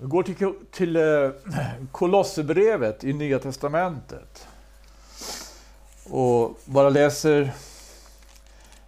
Vi 0.00 0.06
går 0.06 0.22
till, 0.22 0.54
till 0.70 0.96
eh, 0.96 1.30
Kolosserbrevet 1.92 3.04
i 3.04 3.12
Nya 3.12 3.38
Testamentet. 3.38 4.46
Och 6.10 6.58
bara 6.64 6.88
läser 6.88 7.52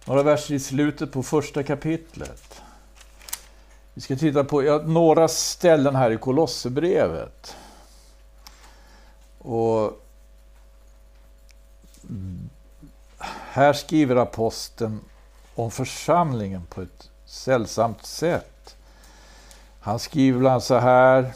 några 0.05 0.23
verser 0.23 0.53
i 0.53 0.59
slutet 0.59 1.11
på 1.11 1.23
första 1.23 1.63
kapitlet. 1.63 2.61
Vi 3.93 4.01
ska 4.01 4.15
titta 4.15 4.43
på 4.43 4.63
ja, 4.63 4.77
några 4.77 5.27
ställen 5.27 5.95
här 5.95 6.11
i 6.11 6.17
Kolosserbrevet. 6.17 7.55
Och 9.37 10.05
här 13.27 13.73
skriver 13.73 14.15
aposteln 14.15 14.99
om 15.55 15.71
församlingen 15.71 16.65
på 16.69 16.81
ett 16.81 17.09
sällsamt 17.25 18.05
sätt. 18.05 18.60
Han 19.83 19.99
skriver 19.99 20.39
bland 20.39 20.51
annat 20.51 20.63
så 20.63 20.77
här 20.77 21.33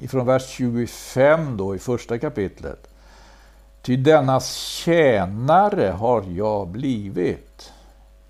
ifrån 0.00 0.26
vers 0.26 0.48
25 0.48 1.56
då 1.56 1.74
i 1.74 1.78
första 1.78 2.18
kapitlet. 2.18 2.88
Ty 3.82 3.96
dennas 3.96 4.54
tjänare 4.54 5.88
har 5.88 6.24
jag 6.28 6.68
blivit 6.68 7.72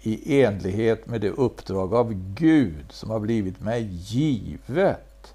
i 0.01 0.43
enlighet 0.43 1.07
med 1.07 1.21
det 1.21 1.31
uppdrag 1.31 1.95
av 1.95 2.13
Gud 2.15 2.85
som 2.93 3.11
har 3.11 3.21
blivit 3.21 3.61
mig 3.61 3.83
givet. 3.93 5.35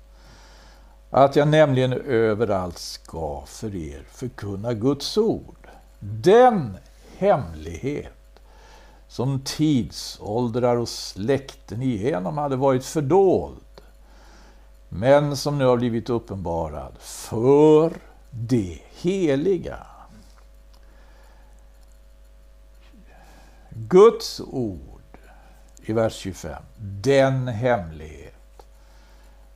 Att 1.09 1.35
jag 1.35 1.47
nämligen 1.47 1.93
överallt 1.93 2.77
ska 2.77 3.43
för 3.45 3.75
er 3.75 4.03
förkunna 4.11 4.73
Guds 4.73 5.17
ord. 5.17 5.67
Den 5.99 6.77
hemlighet 7.17 8.39
som 9.07 9.41
tidsåldrar 9.45 10.75
och 10.75 10.89
släkten 10.89 11.81
igenom 11.81 12.37
hade 12.37 12.55
varit 12.55 12.85
fördold 12.85 13.66
men 14.89 15.37
som 15.37 15.57
nu 15.57 15.65
har 15.65 15.77
blivit 15.77 16.09
uppenbarad 16.09 16.93
för 16.99 17.93
det 18.31 18.79
heliga. 18.91 19.85
Guds 23.69 24.39
ord 24.39 25.17
i 25.81 25.93
vers 25.93 26.15
25, 26.15 26.63
den 26.77 27.47
hemlighet 27.47 28.33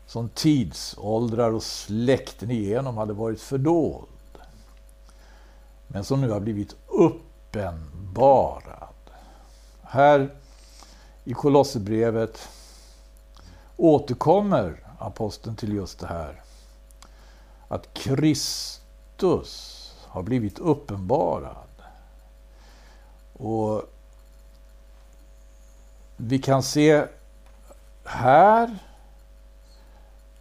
som 0.08 0.30
tidsåldrar 0.30 1.52
och 1.52 1.64
släkten 1.64 2.52
igenom 2.52 2.98
hade 2.98 3.14
varit 3.14 3.42
fördold 3.42 4.08
men 5.88 6.04
som 6.04 6.22
nu 6.22 6.30
har 6.30 6.40
blivit 6.40 6.76
uppenbarad. 6.88 8.88
Här 9.84 10.30
i 11.24 11.34
Kolosserbrevet 11.34 12.50
återkommer 13.78 14.91
aposteln 15.02 15.56
till 15.56 15.74
just 15.74 16.00
det 16.00 16.08
här. 16.08 16.42
Att 17.68 17.94
Kristus 17.94 19.78
har 20.08 20.24
blivit 20.24 20.60
uppenbarad. 20.60 21.56
Och 23.34 23.84
vi 26.18 26.40
kan 26.40 26.64
se 26.64 27.06
här 28.04 28.78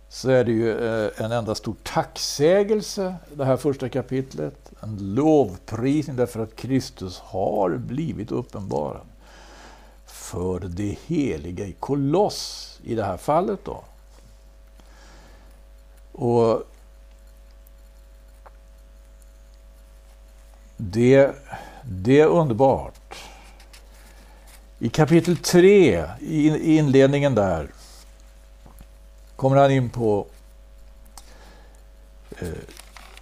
så 0.08 0.30
är 0.30 0.44
det 0.44 0.52
ju 0.52 0.70
eh, 0.70 1.10
en 1.24 1.32
enda 1.32 1.54
stor 1.54 1.74
tacksägelse, 1.82 3.14
det 3.34 3.44
här 3.44 3.56
första 3.56 3.88
kapitlet. 3.88 4.72
En 4.80 5.14
lovprisning 5.14 6.16
därför 6.16 6.40
att 6.40 6.56
Kristus 6.56 7.18
har 7.18 7.76
blivit 7.76 8.30
uppenbarad. 8.30 9.06
För 10.06 10.60
det 10.60 10.98
heliga 11.06 11.64
i 11.66 11.72
Koloss 11.72 12.78
i 12.82 12.94
det 12.94 13.04
här 13.04 13.16
fallet 13.16 13.64
då. 13.64 13.84
Och 16.12 16.62
det, 20.76 21.34
det 21.82 22.20
är 22.20 22.26
underbart. 22.26 23.14
I 24.78 24.88
kapitel 24.88 25.36
3, 25.36 26.04
i 26.20 26.76
inledningen 26.76 27.34
där, 27.34 27.68
kommer 29.36 29.56
han 29.56 29.70
in 29.70 29.90
på 29.90 30.26
eh, 32.38 32.48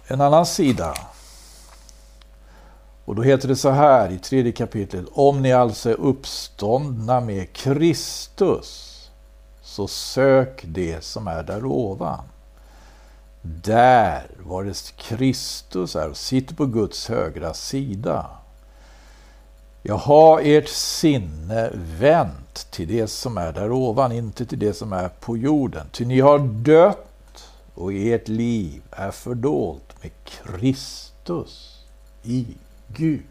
en 0.07 0.21
annan 0.21 0.45
sida. 0.45 0.93
Och 3.05 3.15
då 3.15 3.21
heter 3.21 3.47
det 3.47 3.55
så 3.55 3.69
här 3.69 4.11
i 4.11 4.19
tredje 4.19 4.51
kapitlet. 4.51 5.05
Om 5.11 5.41
ni 5.41 5.53
alltså 5.53 5.89
är 5.89 5.99
uppståndna 5.99 7.19
med 7.19 7.53
Kristus 7.53 8.89
så 9.61 9.87
sök 9.87 10.61
det 10.65 11.03
som 11.03 11.27
är 11.27 11.43
där 11.43 11.65
ovan. 11.65 12.23
Där 13.41 14.27
var 14.39 14.63
det 14.63 14.93
Kristus 14.97 15.95
är 15.95 16.09
och 16.09 16.17
sitter 16.17 16.55
på 16.55 16.65
Guds 16.65 17.09
högra 17.09 17.53
sida. 17.53 18.25
Jag 19.83 19.97
har 19.97 20.41
ert 20.43 20.69
sinne 20.69 21.71
vänt 21.73 22.71
till 22.71 22.87
det 22.87 23.07
som 23.07 23.37
är 23.37 23.51
där 23.53 23.71
ovan, 23.71 24.11
inte 24.11 24.45
till 24.45 24.59
det 24.59 24.73
som 24.73 24.93
är 24.93 25.09
på 25.09 25.37
jorden. 25.37 25.87
Ty 25.91 26.05
ni 26.05 26.19
har 26.19 26.39
dött 26.39 27.49
och 27.73 27.93
ert 27.93 28.27
liv 28.27 28.81
är 28.91 29.11
fördolt 29.11 30.03
med 30.03 30.11
Kristus 30.23 31.83
i 32.23 32.47
Gud. 32.87 33.23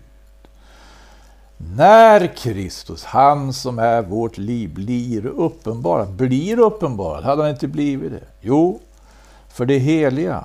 När 1.56 2.36
Kristus, 2.36 3.04
han 3.04 3.52
som 3.52 3.78
är 3.78 4.02
vårt 4.02 4.38
liv, 4.38 4.74
blir 4.74 5.26
uppenbarad, 5.26 6.08
blir 6.08 6.58
uppenbarad, 6.58 7.24
hade 7.24 7.42
han 7.42 7.50
inte 7.50 7.68
blivit 7.68 8.12
det? 8.12 8.24
Jo, 8.40 8.80
för 9.48 9.66
det 9.66 9.78
heliga. 9.78 10.44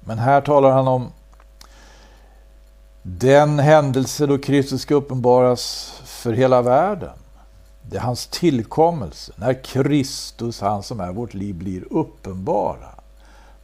Men 0.00 0.18
här 0.18 0.40
talar 0.40 0.70
han 0.70 0.88
om 0.88 1.12
den 3.02 3.58
händelse 3.58 4.26
då 4.26 4.38
Kristus 4.38 4.82
ska 4.82 4.94
uppenbaras 4.94 5.92
för 6.04 6.32
hela 6.32 6.62
världen. 6.62 7.12
Det 7.82 7.96
är 7.96 8.00
hans 8.00 8.26
tillkommelse. 8.26 9.32
När 9.36 9.64
Kristus, 9.64 10.60
han 10.60 10.82
som 10.82 11.00
är 11.00 11.12
vårt 11.12 11.34
liv, 11.34 11.54
blir 11.54 11.92
uppenbara. 11.92 12.88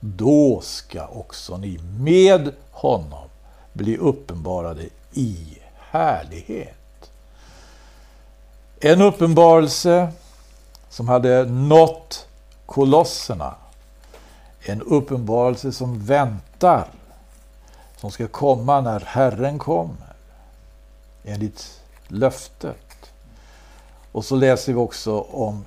Då 0.00 0.60
ska 0.62 1.06
också 1.06 1.56
ni 1.56 1.80
med 1.98 2.52
honom 2.70 3.28
bli 3.72 3.96
uppenbarade 3.96 4.82
i 5.12 5.58
härlighet. 5.78 7.10
En 8.80 9.02
uppenbarelse 9.02 10.08
som 10.88 11.08
hade 11.08 11.44
nått 11.44 12.26
kolosserna 12.66 13.54
en 14.66 14.82
uppenbarelse 14.82 15.72
som 15.72 16.04
väntar, 16.04 16.88
som 17.96 18.10
ska 18.10 18.28
komma 18.28 18.80
när 18.80 19.00
Herren 19.00 19.58
kommer, 19.58 20.14
enligt 21.24 21.80
löftet. 22.08 23.12
Och 24.12 24.24
så 24.24 24.36
läser 24.36 24.72
vi 24.72 24.78
också 24.78 25.20
om 25.20 25.64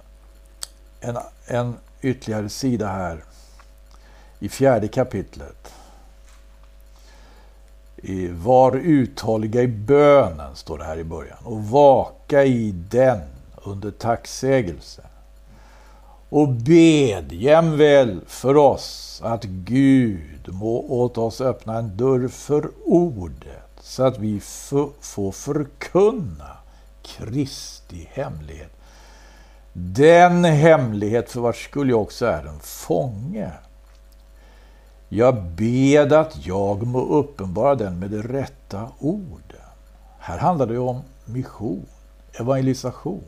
en, 0.99 1.17
en 1.45 1.77
ytterligare 2.01 2.49
sida 2.49 2.87
här 2.87 3.23
i 4.39 4.49
fjärde 4.49 4.87
kapitlet. 4.87 5.73
I, 7.95 8.27
var 8.27 8.75
uthålliga 8.75 9.61
i 9.61 9.67
bönen, 9.67 10.55
står 10.55 10.77
det 10.77 10.83
här 10.83 10.97
i 10.97 11.03
början, 11.03 11.37
och 11.43 11.63
vaka 11.63 12.43
i 12.43 12.71
den 12.71 13.21
under 13.55 13.91
tacksägelse 13.91 15.03
och 16.29 16.49
bed 16.49 17.31
jämväl 17.31 18.21
för 18.27 18.57
oss 18.57 19.21
att 19.23 19.43
Gud 19.43 20.53
må 20.53 20.79
åt 20.79 21.17
oss 21.17 21.41
öppna 21.41 21.77
en 21.77 21.97
dörr 21.97 22.27
för 22.27 22.71
ordet 22.85 23.67
så 23.79 24.03
att 24.03 24.19
vi 24.19 24.39
får 25.01 25.31
förkunna 25.31 26.57
Kristi 27.01 28.09
hemlighet. 28.11 28.71
Den 29.73 30.43
hemlighet 30.43 31.31
för 31.31 31.41
vars 31.41 31.63
skull 31.65 31.89
jag 31.89 32.01
också 32.01 32.25
är 32.25 32.45
en 32.45 32.59
fånge. 32.59 33.51
Jag 35.09 35.43
bed 35.43 36.13
att 36.13 36.45
jag 36.45 36.87
må 36.87 37.01
uppenbara 37.05 37.75
den 37.75 37.99
med 37.99 38.09
de 38.09 38.23
rätta 38.23 38.89
orden. 38.99 39.67
Här 40.19 40.37
handlar 40.37 40.67
det 40.67 40.77
om 40.77 41.01
mission, 41.25 41.85
evangelisation. 42.33 43.23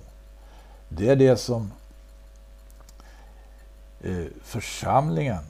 Det 0.89 1.09
är 1.09 1.15
det 1.15 1.37
som 1.37 1.71
församlingen, 4.43 5.43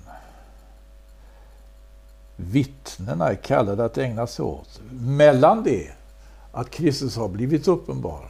vittnena 2.35 3.29
är 3.29 3.35
kallade 3.35 3.85
att 3.85 3.97
ägna 3.97 4.27
sig 4.27 4.45
åt. 4.45 4.81
Mellan 4.91 5.63
det 5.63 5.91
att 6.51 6.69
Kristus 6.69 7.15
har 7.15 7.27
blivit 7.27 7.67
uppenbarad 7.67 8.29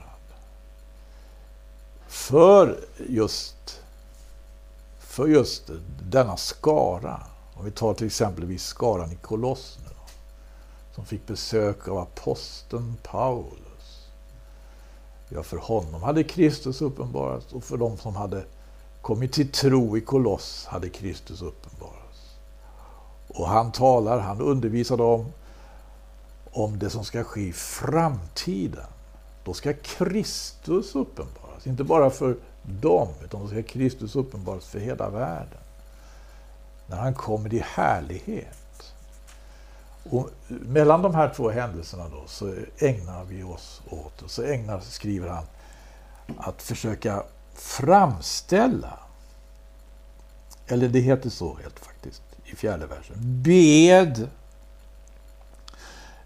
för 2.07 2.80
just, 3.10 3.81
för 5.00 5.27
just 5.27 5.69
denna 6.01 6.38
skara. 6.38 7.22
Om 7.54 7.65
vi 7.65 7.72
tar 7.72 7.94
till 7.94 8.07
exempel 8.07 8.60
skaran 8.60 9.12
i 9.12 9.15
Koloss 9.15 9.80
nu, 9.86 9.95
som 10.95 11.06
fick 11.06 11.27
besök 11.27 11.88
av 11.88 11.98
aposteln 11.98 12.95
Paulus. 13.04 14.07
Ja, 15.30 15.44
för 15.44 15.57
honom 15.57 16.04
hade 16.04 16.24
Kristus 16.24 16.81
uppenbarats 16.81 17.54
och 17.54 17.63
för 17.63 17.77
de 17.77 17.98
som 17.98 18.15
hade 18.15 18.44
kommit 19.01 19.34
till 19.34 19.51
tro 19.51 19.98
i 19.98 20.01
Koloss 20.01 20.66
hade 20.66 20.90
Kristus 20.90 21.42
uppenbarats. 21.42 22.36
Och 23.28 23.48
han 23.48 23.72
talar, 23.72 24.19
han 24.19 24.42
undervisar 24.42 24.98
dem 24.98 25.25
om 26.51 26.80
det 26.80 26.90
som 26.90 27.06
ska 27.06 27.24
ske 27.24 27.42
i 27.42 27.54
framtiden. 27.54 28.88
Då 29.44 29.54
ska 29.54 29.74
Kristus 29.74 30.96
uppenbaras, 30.96 31.68
inte 31.68 31.84
bara 31.84 32.10
för 32.10 32.38
dem, 32.63 33.07
utan 33.24 33.42
då 33.42 33.48
ska 33.48 33.63
Kristus 33.63 34.16
uppenbaras 34.16 34.66
för 34.66 34.80
hela 34.80 35.10
världen. 35.10 35.60
När 36.88 36.98
han 36.98 37.13
kommer 37.13 37.54
i 37.54 37.63
härlighet. 37.66 38.94
Och 40.10 40.30
mellan 40.48 41.01
de 41.01 41.16
här 41.16 41.34
två 41.36 41.50
händelserna 41.50 42.10
då 42.10 42.24
så 42.28 42.56
ägnar 42.78 43.24
vi 43.24 43.44
oss 43.44 43.81
åt, 43.90 44.22
och 44.22 44.31
så 44.31 44.44
ägnar, 44.44 44.80
skriver 44.80 45.28
han, 45.28 45.44
att 46.38 46.62
försöka 46.62 47.24
framställa, 47.61 49.00
eller 50.67 50.88
det 50.88 51.00
heter 51.00 51.29
så 51.29 51.57
helt 51.61 51.79
faktiskt 51.79 52.21
i 52.45 52.56
fjärde 52.56 52.85
versen, 52.85 53.15
bed, 53.19 54.27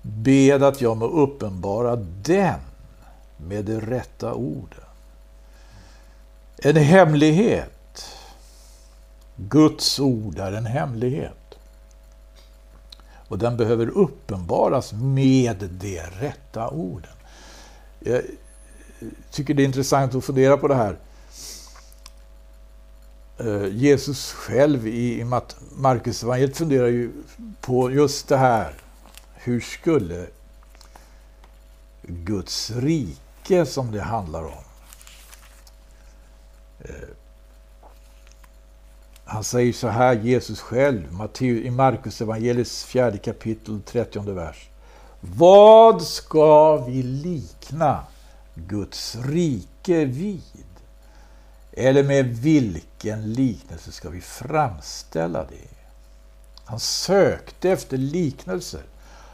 bed 0.01 0.63
att 0.63 0.81
jag 0.81 0.97
må 0.97 1.05
uppenbara 1.05 1.95
den 2.21 2.59
med 3.37 3.65
de 3.65 3.81
rätta 3.81 4.33
orden. 4.33 4.79
En 6.57 6.75
hemlighet. 6.75 7.69
Guds 9.35 9.99
ord 9.99 10.39
är 10.39 10.51
en 10.51 10.65
hemlighet. 10.65 11.57
Och 13.27 13.37
den 13.37 13.57
behöver 13.57 13.87
uppenbaras 13.87 14.93
med 14.93 15.69
de 15.71 15.99
rätta 15.99 16.69
orden. 16.69 17.11
Jag 17.99 18.21
tycker 19.31 19.53
det 19.53 19.63
är 19.63 19.65
intressant 19.65 20.15
att 20.15 20.25
fundera 20.25 20.57
på 20.57 20.67
det 20.67 20.75
här. 20.75 20.97
Eh, 23.37 23.67
Jesus 23.67 24.31
själv 24.31 24.87
i 24.87 25.25
Markus 25.75 26.23
evangeliet 26.23 26.57
funderar 26.57 26.87
ju 26.87 27.11
på 27.61 27.91
just 27.91 28.27
det 28.27 28.37
här. 28.37 28.73
Hur 29.33 29.59
skulle 29.59 30.27
Guds 32.01 32.71
rike 32.71 33.65
som 33.65 33.91
det 33.91 34.01
handlar 34.01 34.43
om 34.43 34.63
eh, 36.79 37.09
han 39.25 39.43
säger 39.43 39.73
så 39.73 39.87
här, 39.87 40.13
Jesus 40.13 40.61
själv, 40.61 41.29
i 41.39 41.69
Markus 41.69 42.21
evangeliets 42.21 42.83
fjärde 42.83 43.17
kapitel, 43.17 43.81
30 43.81 44.19
vers. 44.19 44.69
Vad 45.21 46.01
ska 46.01 46.77
vi 46.77 47.03
likna 47.03 48.03
Guds 48.55 49.15
rike 49.15 50.05
vid? 50.05 50.41
Eller 51.75 52.03
med 52.03 52.25
vilken 52.25 53.33
liknelse 53.33 53.91
ska 53.91 54.09
vi 54.09 54.21
framställa 54.21 55.43
det? 55.43 55.67
Han 56.65 56.79
sökte 56.79 57.69
efter 57.69 57.97
liknelser. 57.97 58.81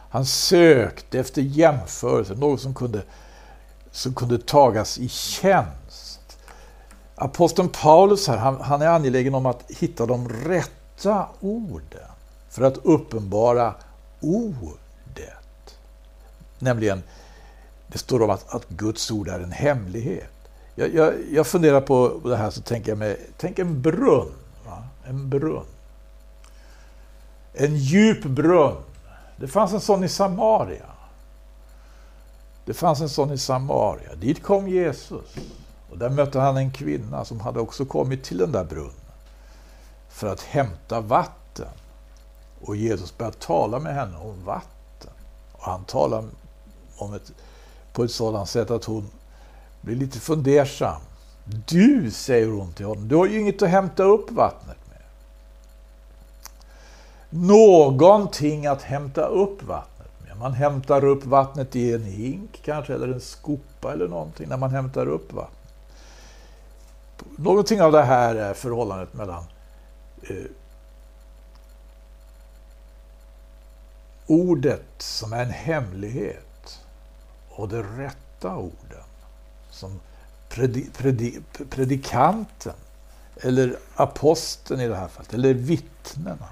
Han 0.10 0.26
sökte 0.26 1.20
efter 1.20 1.42
jämförelser, 1.42 2.36
något 2.36 2.62
som 2.62 2.74
kunde, 2.74 3.04
som 3.92 4.14
kunde 4.14 4.38
tagas 4.38 4.98
i 4.98 5.10
tjänst. 5.10 6.38
Aposteln 7.16 7.70
Paulus 7.70 8.28
här, 8.28 8.38
han, 8.38 8.62
han 8.62 8.82
är 8.82 8.88
angelägen 8.88 9.36
om 9.36 9.46
att 9.46 9.72
hitta 9.72 10.06
de 10.06 10.30
rätta 10.30 11.28
orden 11.40 12.12
för 12.50 12.64
att 12.64 12.78
uppenbara 12.78 13.74
ordet. 14.20 15.80
Nämligen, 16.60 17.04
det 17.88 17.98
står 17.98 18.22
om 18.22 18.30
att, 18.30 18.54
att 18.54 18.70
Guds 18.70 19.12
ord 19.12 19.28
är 19.28 19.40
en 19.40 19.52
hemlighet. 19.52 20.39
Jag, 20.80 20.94
jag, 20.94 21.14
jag 21.32 21.48
funderar 21.48 21.82
på 21.82 22.20
det 22.24 22.36
här 22.36 22.50
så 22.50 22.62
tänker 22.62 22.92
jag 22.92 22.98
mig, 22.98 23.20
tänk 23.38 23.60
en 23.60 23.82
brunn. 23.82 24.32
Va? 24.66 24.84
En 25.04 25.30
brunn. 25.30 25.66
En 27.54 27.76
djup 27.76 28.24
brunn. 28.24 28.76
Det 29.38 29.48
fanns 29.48 29.74
en 29.74 29.82
sån 29.82 30.04
i 30.04 30.10
Samaria. 30.10 30.86
Det 32.66 32.74
fanns 32.74 33.02
en 33.02 33.10
sån 33.10 33.32
i 33.32 33.38
Samaria. 33.38 34.16
Dit 34.16 34.44
kom 34.44 34.68
Jesus. 34.68 35.36
Och 35.90 35.98
där 35.98 36.10
mötte 36.10 36.40
han 36.40 36.58
en 36.58 36.72
kvinna 36.72 37.26
som 37.26 37.40
hade 37.40 37.60
också 37.60 37.86
kommit 37.86 38.24
till 38.24 38.38
den 38.38 38.52
där 38.52 38.64
brunnen 38.64 38.94
för 40.10 40.28
att 40.28 40.42
hämta 40.42 41.02
vatten. 41.02 41.72
Och 42.62 42.76
Jesus 42.76 43.18
började 43.18 43.38
tala 43.38 43.80
med 43.80 43.96
henne 43.96 44.18
om 44.18 44.46
vatten. 44.46 45.12
Och 45.52 45.64
han 45.64 45.84
talade 45.84 46.28
om 46.98 47.14
ett, 47.14 47.32
på 47.94 48.04
ett 48.04 48.12
sådant 48.12 48.50
sätt 48.50 48.72
att 48.72 48.86
hon 48.86 49.10
blir 49.82 49.96
lite 49.96 50.20
fundersam. 50.20 51.02
Du, 51.68 52.12
säger 52.12 52.48
hon 52.48 52.74
till 52.74 52.86
honom, 52.86 53.08
du 53.08 53.16
har 53.16 53.26
ju 53.26 53.40
inget 53.40 53.62
att 53.62 53.70
hämta 53.70 54.04
upp 54.04 54.32
vattnet 54.32 54.78
med. 54.90 55.02
Någonting 57.30 58.66
att 58.66 58.82
hämta 58.82 59.26
upp 59.26 59.64
vattnet 59.64 60.12
med. 60.28 60.38
Man 60.38 60.54
hämtar 60.54 61.04
upp 61.04 61.26
vattnet 61.26 61.76
i 61.76 61.94
en 61.94 62.04
hink 62.04 62.62
kanske, 62.64 62.94
eller 62.94 63.08
en 63.08 63.22
skopa 63.22 63.94
eller 63.94 64.08
någonting, 64.08 64.50
när 64.50 64.58
man 64.58 64.72
hämtar 64.72 65.08
upp 65.08 65.34
vattnet. 65.34 65.60
Någonting 67.38 67.82
av 67.82 67.92
det 67.92 68.04
här 68.04 68.36
är 68.36 68.54
förhållandet 68.54 69.14
mellan 69.14 69.44
eh, 70.24 70.36
ordet 74.28 74.86
som 74.98 75.34
är 75.34 75.44
en 75.44 75.50
hemlighet 75.50 76.80
och 77.50 77.70
det 77.70 77.82
rätta 77.82 78.56
ordet 78.56 78.99
som 79.80 80.00
predi, 80.50 80.90
predi, 80.98 81.40
predikanten 81.70 82.74
eller 83.42 83.80
aposteln 83.96 84.82
i 84.82 84.88
det 84.88 84.96
här 84.96 85.08
fallet, 85.08 85.34
eller 85.34 85.54
vittnena 85.54 86.48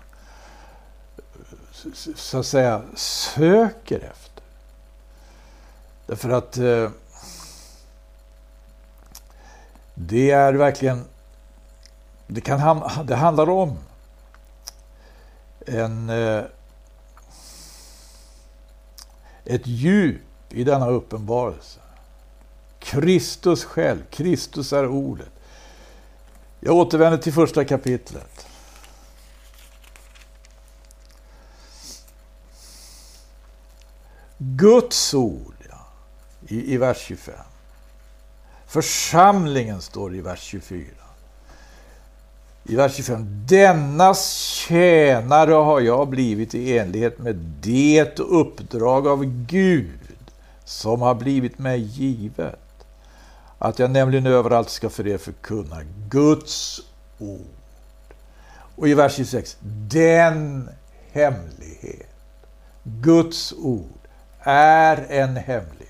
så 2.15 2.39
att 2.39 2.45
säga 2.45 2.81
söker 2.95 4.00
efter. 4.00 4.44
Därför 6.06 6.29
att 6.29 6.57
eh, 6.57 6.89
det 9.94 10.31
är 10.31 10.53
verkligen, 10.53 11.06
det, 12.27 12.41
kan, 12.41 12.81
det 13.06 13.15
handlar 13.15 13.50
om 13.50 13.77
en, 15.65 16.09
eh, 16.09 16.44
ett 19.45 19.68
djup 19.68 20.21
i 20.50 20.63
denna 20.63 20.89
uppenbarelse. 20.89 21.79
Kristus 22.88 23.63
själv, 23.63 24.00
Kristus 24.10 24.74
är 24.74 24.88
ordet. 24.88 25.30
Jag 26.60 26.75
återvänder 26.75 27.18
till 27.18 27.34
första 27.34 27.66
kapitlet. 27.66 28.48
Guds 34.38 35.13
ord, 35.13 35.56
ja, 35.70 35.88
i, 36.48 36.74
i 36.74 36.77
vers 36.77 36.98
25. 36.98 37.36
Församlingen 38.67 39.82
står 39.82 40.15
i 40.15 40.22
vers 40.22 40.41
24. 40.41 40.86
I 42.63 42.75
vers 42.75 42.96
25. 42.96 43.46
Dennas 43.48 44.32
tjänare 44.38 45.53
har 45.53 45.79
jag 45.79 46.08
blivit 46.08 46.56
i 46.56 46.77
enlighet 46.77 47.20
med 47.20 47.36
det 47.62 48.20
uppdrag 48.20 49.08
av 49.08 49.25
Gud 49.25 50.00
som 50.65 51.01
har 51.01 51.15
blivit 51.15 51.60
mig 51.60 51.82
givet. 51.82 52.60
Att 53.59 53.79
jag 53.79 53.91
nämligen 53.91 54.27
överallt 54.27 54.69
ska 54.69 54.89
för 54.89 55.07
er 55.07 55.17
förkunna 55.17 55.81
Guds 56.09 56.81
ord. 57.19 57.41
Och 58.75 58.87
i 58.87 58.93
vers 58.93 59.15
26. 59.15 59.57
Den 59.87 60.69
hemlighet. 61.11 62.07
Guds 62.83 63.53
ord 63.53 63.99
är 64.39 65.05
en 65.09 65.35
hemlighet. 65.35 65.87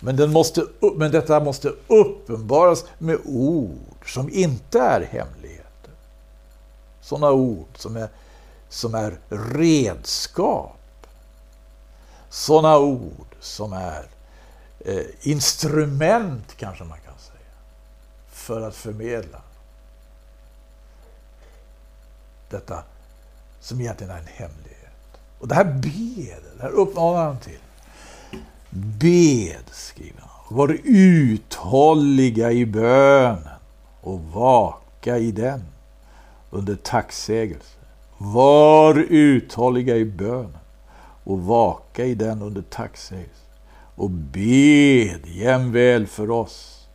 Men, 0.00 0.16
den 0.16 0.32
måste, 0.32 0.66
men 0.96 1.12
detta 1.12 1.40
måste 1.40 1.72
uppenbaras 1.86 2.84
med 2.98 3.18
ord 3.24 4.12
som 4.12 4.30
inte 4.32 4.80
är 4.80 5.00
hemligheter. 5.00 5.90
Sådana 7.00 7.32
ord 7.32 7.68
som 7.74 7.96
är, 7.96 8.08
som 8.68 8.94
är 8.94 9.18
redskap. 9.28 11.06
Sådana 12.30 12.78
ord 12.78 13.26
som 13.40 13.72
är 13.72 14.06
Eh, 14.84 15.04
instrument, 15.20 16.56
kanske 16.56 16.84
man 16.84 16.98
kan 16.98 17.18
säga, 17.18 17.38
för 18.28 18.60
att 18.60 18.74
förmedla 18.74 19.42
detta 22.48 22.82
som 23.60 23.80
egentligen 23.80 24.12
är 24.12 24.18
en 24.18 24.26
hemlighet. 24.26 25.20
Och 25.38 25.48
det 25.48 25.54
här 25.54 25.64
bed, 25.64 26.42
det 26.56 26.62
här 26.62 26.70
uppmanar 26.70 27.24
han 27.24 27.38
till. 27.38 27.58
Bed, 28.70 29.64
skriver 29.70 30.20
han. 30.20 30.56
Var 30.56 30.78
uthålliga 30.84 32.52
i 32.52 32.66
bönen 32.66 33.48
och 34.00 34.20
vaka 34.20 35.18
i 35.18 35.32
den 35.32 35.64
under 36.50 36.76
tacksägelse. 36.76 37.78
Var 38.18 38.98
uthålliga 38.98 39.96
i 39.96 40.04
bönen 40.04 40.58
och 41.24 41.40
vaka 41.40 42.04
i 42.04 42.14
den 42.14 42.42
under 42.42 42.62
tacksägelse. 42.62 43.39
Och 44.00 44.10
bed 44.10 45.26
jämväl 45.26 46.06
för 46.06 46.30
oss 46.30 46.88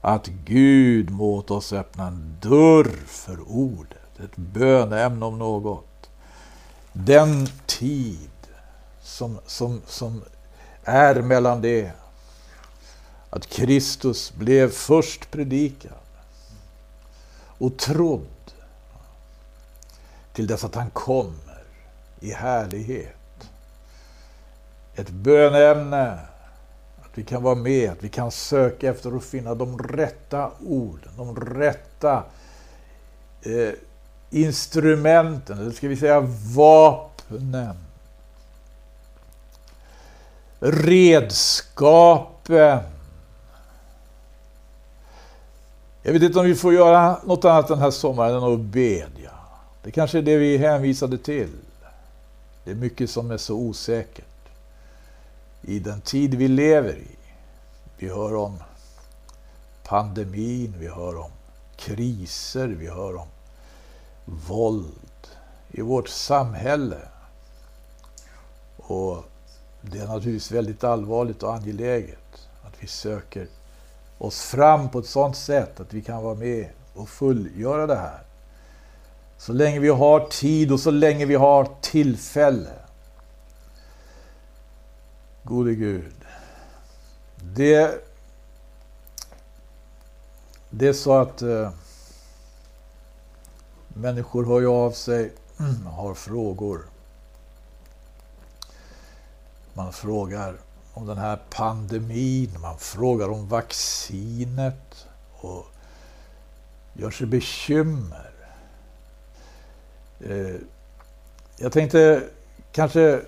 att 0.00 0.26
Gud 0.26 1.10
mot 1.10 1.50
oss 1.50 1.72
öppna 1.72 2.06
en 2.06 2.36
dörr 2.42 2.90
för 3.06 3.40
ordet, 3.48 4.20
ett 4.24 4.36
böneämne 4.36 5.24
om 5.26 5.38
något. 5.38 6.10
Den 6.92 7.46
tid 7.66 8.30
som, 9.02 9.38
som, 9.46 9.82
som 9.86 10.22
är 10.84 11.22
mellan 11.22 11.62
det 11.62 11.92
att 13.30 13.46
Kristus 13.46 14.32
blev 14.34 14.70
först 14.70 15.30
predikad 15.30 15.92
och 17.58 17.76
trodd 17.78 18.52
till 20.32 20.46
dess 20.46 20.64
att 20.64 20.74
han 20.74 20.90
kommer 20.90 21.64
i 22.20 22.30
härlighet. 22.32 23.16
Ett 24.94 25.10
böneämne, 25.10 26.18
vi 27.14 27.24
kan 27.24 27.42
vara 27.42 27.54
med, 27.54 27.90
att 27.90 28.02
vi 28.02 28.08
kan 28.08 28.30
söka 28.30 28.90
efter 28.90 29.14
och 29.14 29.22
finna 29.22 29.54
de 29.54 29.78
rätta 29.78 30.50
orden, 30.66 31.12
de 31.16 31.36
rätta 31.36 32.24
eh, 33.42 33.72
instrumenten, 34.30 35.58
eller 35.58 35.70
ska 35.70 35.88
vi 35.88 35.96
säga 35.96 36.20
vapnen. 36.54 37.76
Redskapen. 40.60 41.98
Jag 46.02 46.12
vet 46.12 46.22
inte 46.22 46.38
om 46.38 46.44
vi 46.44 46.54
får 46.54 46.74
göra 46.74 47.16
något 47.24 47.44
annat 47.44 47.68
den 47.68 47.78
här 47.78 47.90
sommaren 47.90 48.36
än 48.36 48.52
att 48.52 48.60
bedja. 48.60 49.30
Det 49.82 49.90
kanske 49.90 50.18
är 50.18 50.22
det 50.22 50.36
vi 50.36 50.56
hänvisade 50.56 51.18
till. 51.18 51.50
Det 52.64 52.70
är 52.70 52.74
mycket 52.74 53.10
som 53.10 53.30
är 53.30 53.36
så 53.36 53.54
osäkert. 53.54 54.31
I 55.62 55.78
den 55.78 56.00
tid 56.00 56.34
vi 56.34 56.48
lever 56.48 56.96
i. 56.96 57.16
Vi 57.96 58.08
hör 58.08 58.34
om 58.34 58.58
pandemin, 59.84 60.74
vi 60.78 60.88
hör 60.88 61.18
om 61.18 61.30
kriser, 61.76 62.68
vi 62.68 62.88
hör 62.88 63.16
om 63.16 63.28
våld 64.24 65.28
i 65.70 65.80
vårt 65.80 66.08
samhälle. 66.08 66.98
Och 68.76 69.24
det 69.80 69.98
är 69.98 70.06
naturligtvis 70.06 70.50
väldigt 70.50 70.84
allvarligt 70.84 71.42
och 71.42 71.54
angeläget 71.54 72.48
att 72.62 72.74
vi 72.78 72.86
söker 72.86 73.46
oss 74.18 74.42
fram 74.42 74.88
på 74.88 74.98
ett 74.98 75.06
sådant 75.06 75.36
sätt 75.36 75.80
att 75.80 75.92
vi 75.92 76.02
kan 76.02 76.22
vara 76.22 76.34
med 76.34 76.68
och 76.94 77.08
fullgöra 77.08 77.86
det 77.86 77.96
här. 77.96 78.22
Så 79.38 79.52
länge 79.52 79.78
vi 79.78 79.88
har 79.88 80.20
tid 80.20 80.72
och 80.72 80.80
så 80.80 80.90
länge 80.90 81.26
vi 81.26 81.34
har 81.34 81.68
tillfälle. 81.80 82.81
Gode 85.44 85.74
Gud. 85.74 86.24
Det, 87.36 88.04
det 90.70 90.88
är 90.88 90.92
så 90.92 91.12
att 91.12 91.42
eh, 91.42 91.70
människor 93.88 94.44
hör 94.44 94.60
ju 94.60 94.66
av 94.66 94.90
sig, 94.90 95.32
har 95.86 96.14
frågor. 96.14 96.80
Man 99.74 99.92
frågar 99.92 100.56
om 100.94 101.06
den 101.06 101.18
här 101.18 101.38
pandemin, 101.50 102.50
man 102.60 102.78
frågar 102.78 103.28
om 103.28 103.48
vaccinet 103.48 105.06
och 105.32 105.66
gör 106.92 107.10
sig 107.10 107.26
bekymmer. 107.26 108.30
Eh, 110.20 110.56
jag 111.56 111.72
tänkte 111.72 112.22
kanske 112.72 113.22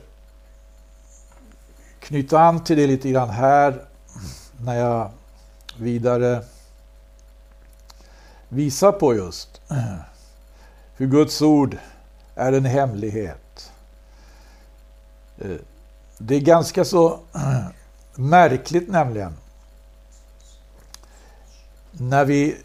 knyta 2.05 2.41
an 2.41 2.65
till 2.65 2.77
det 2.77 2.87
lite 2.87 3.11
grann 3.11 3.31
här 3.31 3.85
när 4.61 4.75
jag 4.75 5.11
vidare 5.79 6.45
visar 8.49 8.93
på 8.93 9.15
just 9.15 9.61
hur 10.97 11.07
Guds 11.07 11.43
ord 11.43 11.79
är 12.35 12.53
en 12.53 12.65
hemlighet. 12.65 13.73
Det 16.19 16.35
är 16.35 16.41
ganska 16.41 16.85
så 16.85 17.19
märkligt 18.15 18.89
nämligen 18.89 19.37
när 21.93 22.25
vi 22.25 22.57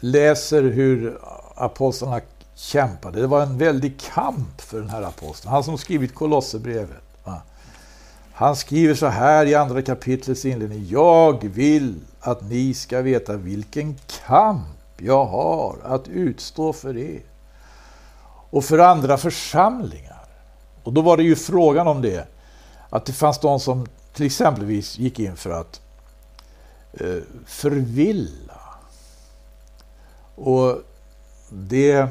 läser 0.00 0.62
hur 0.62 1.18
apostlarna 1.54 2.20
kämpade. 2.54 3.20
Det 3.20 3.26
var 3.26 3.42
en 3.42 3.58
väldig 3.58 4.00
kamp 4.00 4.60
för 4.60 4.80
den 4.80 4.90
här 4.90 5.02
aposteln. 5.02 5.52
Han 5.52 5.64
som 5.64 5.78
skrivit 5.78 6.14
Kolosserbrevet. 6.14 7.02
Han 8.38 8.56
skriver 8.56 8.94
så 8.94 9.06
här 9.06 9.46
i 9.46 9.54
andra 9.54 9.82
kapitlets 9.82 10.44
inledning. 10.44 10.86
Jag 10.88 11.44
vill 11.44 11.94
att 12.20 12.50
ni 12.50 12.74
ska 12.74 13.02
veta 13.02 13.36
vilken 13.36 13.98
kamp 14.26 14.66
jag 14.98 15.24
har 15.24 15.76
att 15.84 16.08
utstå 16.08 16.72
för 16.72 16.96
er. 16.98 17.22
Och 18.50 18.64
för 18.64 18.78
andra 18.78 19.16
församlingar. 19.16 20.24
Och 20.82 20.92
då 20.92 21.00
var 21.00 21.16
det 21.16 21.22
ju 21.22 21.36
frågan 21.36 21.86
om 21.86 22.02
det. 22.02 22.28
Att 22.90 23.06
det 23.06 23.12
fanns 23.12 23.40
de 23.40 23.60
som 23.60 23.86
till 24.12 24.26
exempelvis 24.26 24.98
gick 24.98 25.18
in 25.18 25.36
för 25.36 25.50
att 25.50 25.80
eh, 26.92 27.22
förvilla. 27.46 28.60
Och 30.34 30.82
det 31.48 32.08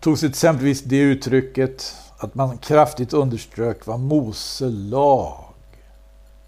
tog 0.00 0.18
sig 0.18 0.28
exempelvis 0.28 0.82
det 0.82 0.98
uttrycket 0.98 1.96
att 2.22 2.34
man 2.34 2.58
kraftigt 2.58 3.12
underströk 3.12 3.86
vad 3.86 4.00
Mose 4.00 4.64
lag, 4.70 5.44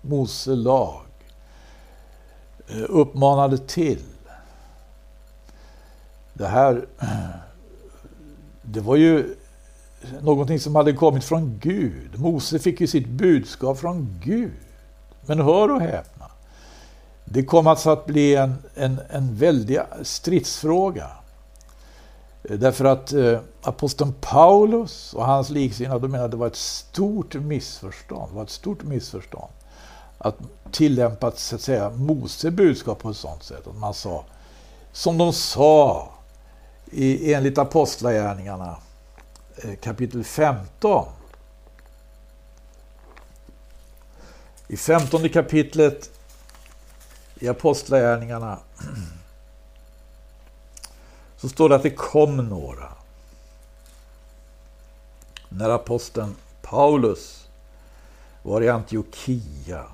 Mose 0.00 0.50
lag 0.50 1.02
eh, 2.68 2.84
uppmanade 2.88 3.58
till. 3.58 4.02
Det 6.34 6.46
här, 6.46 6.86
det 8.62 8.80
var 8.80 8.96
ju 8.96 9.36
någonting 10.20 10.60
som 10.60 10.74
hade 10.74 10.92
kommit 10.92 11.24
från 11.24 11.58
Gud. 11.62 12.18
Mose 12.18 12.58
fick 12.58 12.80
ju 12.80 12.86
sitt 12.86 13.08
budskap 13.08 13.78
från 13.78 14.20
Gud. 14.24 14.52
Men 15.20 15.40
hör 15.40 15.70
och 15.70 15.80
häpna. 15.80 16.30
Det 17.24 17.44
kom 17.44 17.66
alltså 17.66 17.90
att 17.90 18.06
bli 18.06 18.34
en, 18.34 18.54
en, 18.74 19.00
en 19.10 19.36
väldig 19.36 19.80
stridsfråga. 20.02 21.10
Eh, 22.44 22.58
därför 22.58 22.84
att 22.84 23.12
eh, 23.12 23.40
aposteln 23.62 24.14
Paulus 24.20 25.14
och 25.14 25.26
hans 25.26 25.50
liksinnade 25.50 26.08
menade 26.08 26.24
att 26.24 26.30
det 26.30 26.36
var 26.36 26.46
ett 26.46 26.56
stort 26.56 27.34
missförstånd. 27.34 28.32
Det 28.32 28.36
var 28.36 28.42
ett 28.42 28.50
stort 28.50 28.82
missförstånd 28.82 29.52
att 30.18 30.36
tillämpa 30.72 31.30
så 31.30 31.54
att 31.54 31.60
säga, 31.60 31.90
Mose 31.90 32.50
budskap 32.50 32.98
på 32.98 33.10
ett 33.10 33.16
sådant 33.16 33.42
sätt. 33.42 33.66
Att 33.66 33.76
man 33.76 33.94
sa, 33.94 34.24
som 34.92 35.18
de 35.18 35.32
sa 35.32 36.08
i, 36.90 37.34
enligt 37.34 37.58
Apostlagärningarna 37.58 38.76
eh, 39.56 39.74
kapitel 39.74 40.24
15. 40.24 41.06
I 44.68 44.76
15 44.76 45.28
kapitlet 45.28 46.10
i 47.34 47.48
Apostlagärningarna 47.48 48.58
så 51.44 51.48
står 51.48 51.68
det 51.68 51.74
att 51.74 51.82
det 51.82 51.90
kom 51.90 52.36
några. 52.36 52.88
När 55.48 55.70
aposteln 55.70 56.34
Paulus 56.62 57.48
var 58.42 58.62
i 58.62 58.68
Antiochia. 58.68 59.84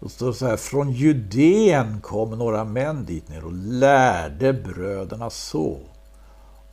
Då 0.00 0.08
står 0.08 0.26
det 0.26 0.34
så 0.34 0.46
här, 0.46 0.56
från 0.56 0.92
Judeen 0.92 2.00
kom 2.00 2.30
några 2.30 2.64
män 2.64 3.04
dit 3.04 3.28
ner 3.28 3.44
och 3.44 3.52
lärde 3.52 4.52
bröderna 4.52 5.30
så. 5.30 5.78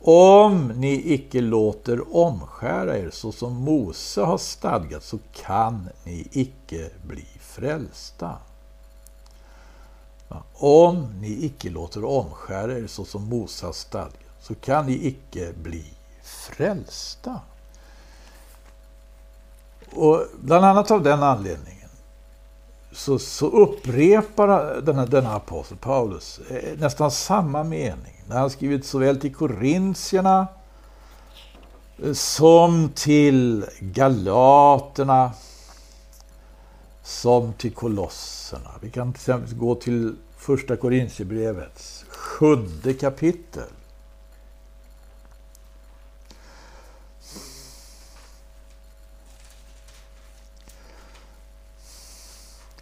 Om 0.00 0.68
ni 0.68 1.12
icke 1.12 1.40
låter 1.40 2.16
omskära 2.16 2.98
er 2.98 3.10
så 3.10 3.32
som 3.32 3.52
Mose 3.52 4.20
har 4.20 4.38
stadgat 4.38 5.02
så 5.02 5.18
kan 5.32 5.88
ni 6.04 6.28
icke 6.32 6.90
bli 7.06 7.26
frälsta. 7.40 8.36
Om 10.54 11.20
ni 11.20 11.44
icke 11.44 11.70
låter 11.70 12.04
omskära 12.04 12.78
er 12.78 12.86
så 12.86 13.04
som 13.04 13.48
stadgar, 13.48 14.12
så 14.40 14.54
kan 14.54 14.86
ni 14.86 15.06
icke 15.06 15.52
bli 15.52 15.84
frälsta. 16.22 17.40
Och 19.92 20.26
bland 20.40 20.64
annat 20.64 20.90
av 20.90 21.02
den 21.02 21.22
anledningen 21.22 21.88
så, 22.92 23.18
så 23.18 23.46
upprepar 23.46 24.80
denna, 24.80 25.06
denna 25.06 25.34
apostel 25.34 25.78
Paulus 25.78 26.40
eh, 26.50 26.78
nästan 26.78 27.10
samma 27.10 27.64
mening 27.64 28.24
när 28.28 28.38
han 28.38 28.50
skrivit 28.50 28.86
såväl 28.86 29.20
till 29.20 29.34
korintierna 29.34 30.46
eh, 32.04 32.12
som 32.12 32.90
till 32.94 33.64
galaterna 33.80 35.32
som 37.08 37.52
till 37.52 37.74
kolosserna. 37.74 38.70
Vi 38.80 38.90
kan 38.90 39.12
till 39.12 39.20
exempel 39.20 39.54
gå 39.54 39.74
till 39.74 40.16
första 40.36 40.76
Korintierbrevets 40.76 42.04
sjunde 42.08 42.94
kapitel. 42.94 43.70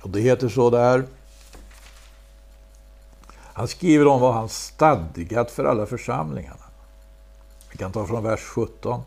Och 0.00 0.11
det 0.11 0.21
heter 0.21 0.49
så 0.49 0.71
där. 0.71 1.06
Han 3.33 3.68
skriver 3.68 4.06
om 4.06 4.21
vad 4.21 4.35
han 4.35 4.49
stadgat 4.49 5.50
för 5.50 5.64
alla 5.64 5.87
församlingarna. 5.87 6.64
Vi 7.71 7.78
kan 7.78 7.92
ta 7.92 8.06
från 8.06 8.23
vers 8.23 8.40
17. 8.40 9.02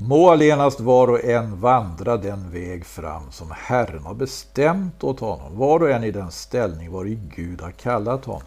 Må 0.00 0.30
allenast 0.30 0.80
var 0.80 1.08
och 1.08 1.24
en 1.24 1.60
vandra 1.60 2.16
den 2.16 2.50
väg 2.50 2.86
fram 2.86 3.22
som 3.30 3.52
Herren 3.56 4.04
har 4.04 4.14
bestämt 4.14 5.04
åt 5.04 5.20
honom, 5.20 5.58
var 5.58 5.80
och 5.80 5.90
en 5.90 6.04
i 6.04 6.10
den 6.10 6.30
ställning 6.30 6.92
var 6.92 7.06
i 7.06 7.18
Gud 7.36 7.60
har 7.60 7.70
kallat 7.70 8.24
honom. 8.24 8.42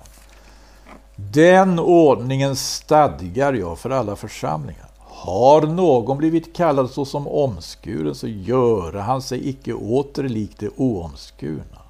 Den 1.15 1.79
ordningen 1.79 2.55
stadgar 2.55 3.53
jag 3.53 3.79
för 3.79 3.89
alla 3.89 4.15
församlingar. 4.15 4.87
Har 4.97 5.61
någon 5.61 6.17
blivit 6.17 6.55
kallad 6.55 6.89
såsom 6.89 7.27
omskuren, 7.27 8.15
så 8.15 8.27
göre 8.27 8.99
han 8.99 9.21
sig 9.21 9.49
icke 9.49 9.73
åter 9.73 10.23
lik 10.23 10.51
det 10.59 10.69
oomskurna. 10.77 11.81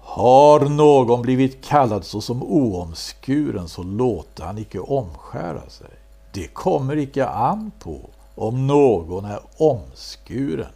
Har 0.00 0.60
någon 0.60 1.22
blivit 1.22 1.64
kallad 1.64 2.04
såsom 2.04 2.42
oomskuren, 2.42 3.68
så 3.68 3.82
låter 3.82 4.44
han 4.44 4.58
icke 4.58 4.78
omskära 4.78 5.68
sig. 5.68 5.90
Det 6.32 6.46
kommer 6.46 6.96
icke 6.96 7.26
an 7.26 7.70
på 7.78 8.00
om 8.36 8.66
någon 8.66 9.24
är 9.24 9.40
omskuren 9.56 10.72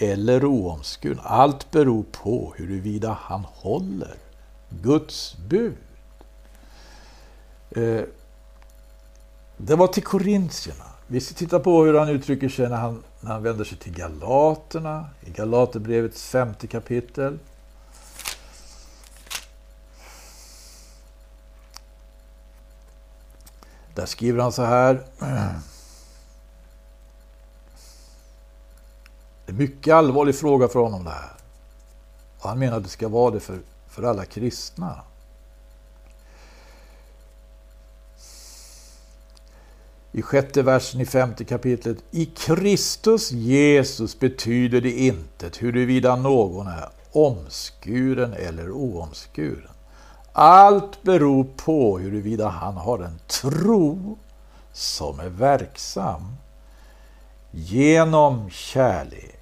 eller 0.00 0.44
oomskuren. 0.44 1.20
Allt 1.22 1.70
beror 1.70 2.02
på 2.02 2.54
huruvida 2.56 3.18
han 3.20 3.44
håller 3.44 4.14
Guds 4.68 5.36
bud. 5.48 5.76
Eh, 7.70 8.02
det 9.56 9.76
var 9.76 9.86
till 9.86 10.02
korintierna. 10.02 10.84
Vi 11.06 11.20
ska 11.20 11.34
titta 11.34 11.60
på 11.60 11.84
hur 11.84 11.94
han 11.94 12.08
uttrycker 12.08 12.48
sig 12.48 12.68
när 12.68 12.76
han, 12.76 13.02
när 13.20 13.32
han 13.32 13.42
vänder 13.42 13.64
sig 13.64 13.78
till 13.78 13.92
galaterna, 13.92 15.08
i 15.20 15.30
Galaterbrevets 15.30 16.26
femte 16.26 16.66
kapitel. 16.66 17.38
Där 23.94 24.06
skriver 24.06 24.42
han 24.42 24.52
så 24.52 24.62
här. 24.62 25.04
Det 29.46 29.50
är 29.50 29.52
en 29.52 29.58
mycket 29.58 29.94
allvarlig 29.94 30.36
fråga 30.36 30.68
för 30.68 30.80
honom 30.80 31.04
det 31.04 31.10
här. 31.10 31.32
Och 32.38 32.48
han 32.48 32.58
menar 32.58 32.76
att 32.76 32.82
det 32.82 32.88
ska 32.88 33.08
vara 33.08 33.30
det 33.30 33.40
för, 33.40 33.58
för 33.88 34.02
alla 34.02 34.24
kristna. 34.24 35.00
I 40.12 40.22
sjätte 40.22 40.62
versen 40.62 41.00
i 41.00 41.06
femte 41.06 41.44
kapitlet. 41.44 41.98
I 42.10 42.26
Kristus 42.26 43.32
Jesus 43.32 44.18
betyder 44.18 44.80
det 44.80 44.90
intet 44.90 45.62
huruvida 45.62 46.16
någon 46.16 46.66
är 46.66 46.88
omskuren 47.12 48.32
eller 48.32 48.70
oomskuren. 48.70 49.70
Allt 50.32 51.02
beror 51.02 51.44
på 51.44 51.98
huruvida 51.98 52.48
han 52.48 52.76
har 52.76 52.98
en 52.98 53.18
tro 53.26 54.18
som 54.72 55.20
är 55.20 55.28
verksam 55.28 56.36
genom 57.50 58.50
kärlek. 58.50 59.33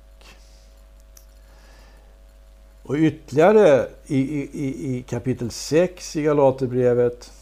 Och 2.82 2.94
ytterligare 2.94 3.88
i, 4.06 4.18
i, 4.18 4.96
i 4.96 5.02
kapitel 5.02 5.50
6 5.50 6.16
i 6.16 6.22
Galaterbrevet, 6.22 7.32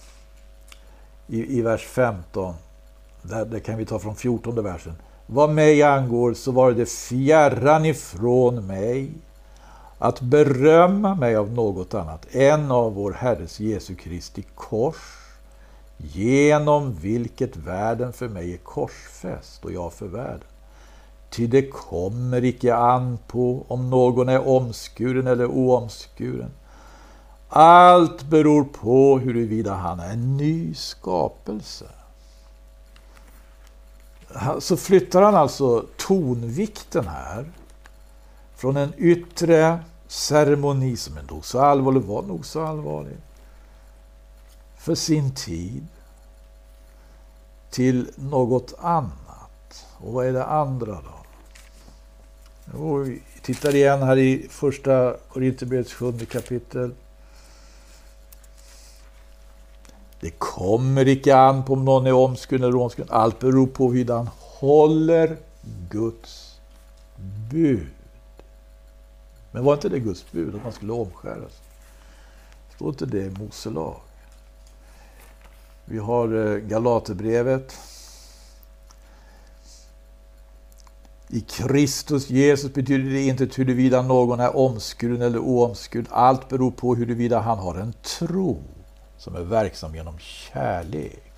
i, 1.27 1.59
i 1.59 1.63
vers 1.63 1.87
15, 1.87 2.55
där, 3.23 3.45
där 3.45 3.59
kan 3.59 3.79
vi 3.79 3.87
ta 3.87 3.99
från 3.99 4.17
14 4.17 4.65
versen. 4.65 4.95
Vad 5.27 5.51
mig 5.51 5.83
angår 5.83 6.35
så 6.35 6.53
var 6.53 6.73
det 6.73 6.91
fjärran 6.91 7.85
ifrån 7.85 8.67
mig 8.67 9.11
att 9.99 10.21
berömma 10.21 11.15
mig 11.15 11.37
av 11.37 11.53
något 11.53 11.95
annat 11.95 12.27
än 12.31 12.71
av 12.71 12.95
vår 12.95 13.13
Herres 13.13 13.61
Jesu 13.61 13.95
Kristi 13.95 14.45
kors, 14.55 14.97
genom 15.97 16.95
vilket 16.95 17.57
världen 17.57 18.13
för 18.13 18.29
mig 18.29 18.53
är 18.53 18.57
korsfäst 18.57 19.65
och 19.65 19.73
jag 19.73 19.93
för 19.93 20.07
världen. 20.07 20.49
Ty 21.31 21.47
det 21.47 21.71
kommer 21.71 22.45
icke 22.45 22.75
an 22.75 23.19
på 23.27 23.65
om 23.69 23.91
någon 23.91 24.29
är 24.29 24.49
omskuren 24.49 25.27
eller 25.27 25.47
oomskuren. 25.47 26.51
Allt 27.49 28.23
beror 28.23 28.65
på 28.65 29.19
huruvida 29.19 29.75
han 29.75 30.01
är 30.01 30.13
en 30.13 30.37
ny 30.37 30.75
skapelse. 30.75 31.85
Så 34.59 34.77
flyttar 34.77 35.23
han 35.23 35.35
alltså 35.35 35.85
tonvikten 35.97 37.09
här 37.09 37.53
från 38.57 38.77
en 38.77 38.93
yttre 38.97 39.79
ceremoni 40.09 40.97
som 40.97 41.17
är 41.17 41.23
nog 41.23 41.45
så 41.45 41.61
allvarlig, 41.61 42.03
var 42.03 42.23
nog 42.23 42.47
så 42.47 42.67
allvarlig, 42.67 43.17
för 44.77 44.95
sin 44.95 45.35
tid, 45.35 45.87
till 47.71 48.11
något 48.17 48.75
annat. 48.79 49.87
Och 49.99 50.13
vad 50.13 50.27
är 50.27 50.33
det 50.33 50.45
andra 50.45 50.93
då? 50.93 51.20
Och 52.73 53.07
vi 53.07 53.23
tittar 53.43 53.75
igen 53.75 54.03
här 54.03 54.17
i 54.17 54.47
första 54.51 55.17
Korinthierbrevets 55.29 55.93
sjunde 55.93 56.27
kapitel. 56.27 56.95
Det 60.21 60.31
kommer 60.31 61.09
icke 61.09 61.37
an 61.37 61.65
på 61.65 61.73
om 61.73 61.85
någon 61.85 62.07
är 62.07 62.13
omskuren 62.13 62.65
eller 62.65 62.77
omskuren. 62.77 63.09
Allt 63.11 63.39
beror 63.39 63.67
på 63.67 63.93
hur 63.93 64.09
han 64.09 64.29
håller 64.37 65.37
Guds 65.91 66.61
bud. 67.51 67.87
Men 69.53 69.65
var 69.65 69.75
inte 69.75 69.89
det 69.89 69.99
Guds 69.99 70.33
bud 70.33 70.55
att 70.55 70.63
man 70.65 70.73
skulle 70.73 70.93
omskäras? 70.93 71.61
Står 72.75 72.89
inte 72.89 73.07
det 73.07 73.25
i 73.25 73.31
Mose 73.31 73.71
lag? 73.71 73.97
Vi 75.85 75.99
har 75.99 76.53
eh, 76.53 76.59
Galaterbrevet. 76.59 77.79
I 81.33 81.41
Kristus 81.41 82.31
Jesus 82.31 82.73
betyder 82.75 83.11
det 83.11 83.23
inte 83.23 83.49
huruvida 83.57 84.03
någon 84.03 84.41
är 84.41 84.57
omskuren 84.57 85.23
eller 85.23 85.39
oomskuren. 85.39 86.07
Allt 86.11 86.49
beror 86.49 86.71
på 86.71 86.95
huruvida 86.95 87.41
han 87.41 87.59
har 87.59 87.75
en 87.75 87.93
tro 87.93 88.59
som 89.19 89.37
är 89.37 89.41
verksam 89.41 89.95
genom 89.95 90.19
kärlek. 90.19 91.33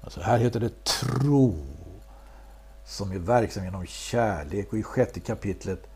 Alltså 0.00 0.20
här 0.20 0.38
heter 0.38 0.60
det 0.60 0.84
tro 0.84 1.54
som 2.86 3.12
är 3.12 3.18
verksam 3.18 3.64
genom 3.64 3.86
kärlek. 3.86 4.72
Och 4.72 4.78
i 4.78 4.82
sjätte 4.82 5.20
kapitlet 5.20 5.86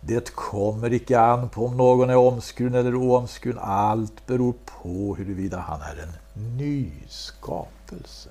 det 0.00 0.34
kommer 0.34 0.92
icke 0.92 1.20
an 1.20 1.48
på 1.48 1.66
om 1.66 1.76
någon 1.76 2.10
är 2.10 2.16
omskuren 2.16 2.74
eller 2.74 2.94
oomskuren. 2.94 3.58
Allt 3.60 4.26
beror 4.26 4.54
på 4.64 5.14
huruvida 5.14 5.58
han 5.58 5.80
är 5.80 5.96
en 6.02 6.56
nyskapelse. 6.56 8.30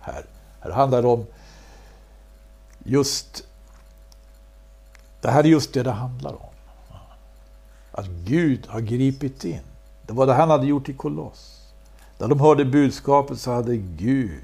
Här, 0.00 0.24
här 0.60 0.70
handlar 0.70 1.02
det 1.02 1.08
om 1.08 1.26
just... 2.88 3.44
Det 5.20 5.30
här 5.30 5.44
är 5.44 5.48
just 5.48 5.72
det 5.72 5.82
det 5.82 5.90
handlar 5.90 6.32
om. 6.32 6.50
Att 7.92 8.06
Gud 8.06 8.66
har 8.66 8.80
gripit 8.80 9.44
in. 9.44 9.60
Det 10.06 10.12
var 10.12 10.26
det 10.26 10.34
han 10.34 10.50
hade 10.50 10.66
gjort 10.66 10.88
i 10.88 10.92
Koloss. 10.92 11.60
När 12.18 12.28
de 12.28 12.40
hörde 12.40 12.64
budskapet 12.64 13.40
så 13.40 13.52
hade 13.52 13.76
Gud 13.76 14.40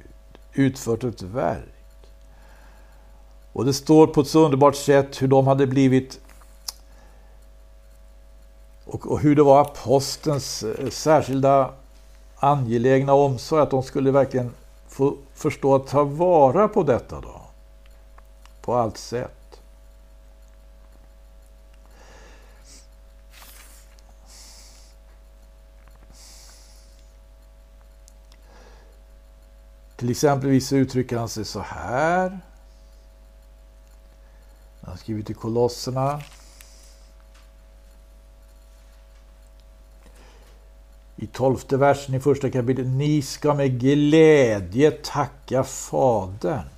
utfört 0.53 1.05
ett 1.05 1.23
verk. 1.23 1.69
Och 3.53 3.65
det 3.65 3.73
står 3.73 4.07
på 4.07 4.21
ett 4.21 4.29
så 4.29 4.45
underbart 4.45 4.77
sätt 4.77 5.23
hur 5.23 5.29
de 5.29 5.47
hade 5.47 5.67
blivit 5.67 6.21
och, 8.87 9.07
och 9.07 9.21
hur 9.21 9.37
det 9.37 9.43
var 9.43 9.61
apostelns 9.61 10.63
eh, 10.63 10.89
särskilda 10.89 11.71
angelägna 12.37 13.13
omsorg 13.13 13.63
att 13.63 13.71
de 13.71 13.83
skulle 13.83 14.11
verkligen 14.11 14.51
få 14.89 15.17
förstå 15.35 15.75
att 15.75 15.87
ta 15.87 16.05
vara 16.05 16.69
på 16.69 16.83
detta 16.83 17.21
då. 17.21 17.44
På 18.65 18.75
allt 18.75 18.99
sätt. 18.99 19.61
Till 29.97 30.11
exempel 30.11 30.63
så 30.63 30.77
uttrycker 30.77 31.19
han 31.19 31.29
sig 31.29 31.45
så 31.45 31.61
här. 31.61 32.41
Han 34.81 34.99
skriver 34.99 35.23
till 35.23 35.35
Kolosserna 35.35 36.23
i 41.17 41.27
tolfte 41.27 41.77
versen 41.77 42.15
i 42.15 42.21
första 42.21 42.51
kapitlet. 42.51 42.87
Ni 42.87 43.23
ska 43.23 43.55
med 43.55 43.81
glädje 43.81 44.91
tacka 44.91 45.65
Fadern 45.65 46.74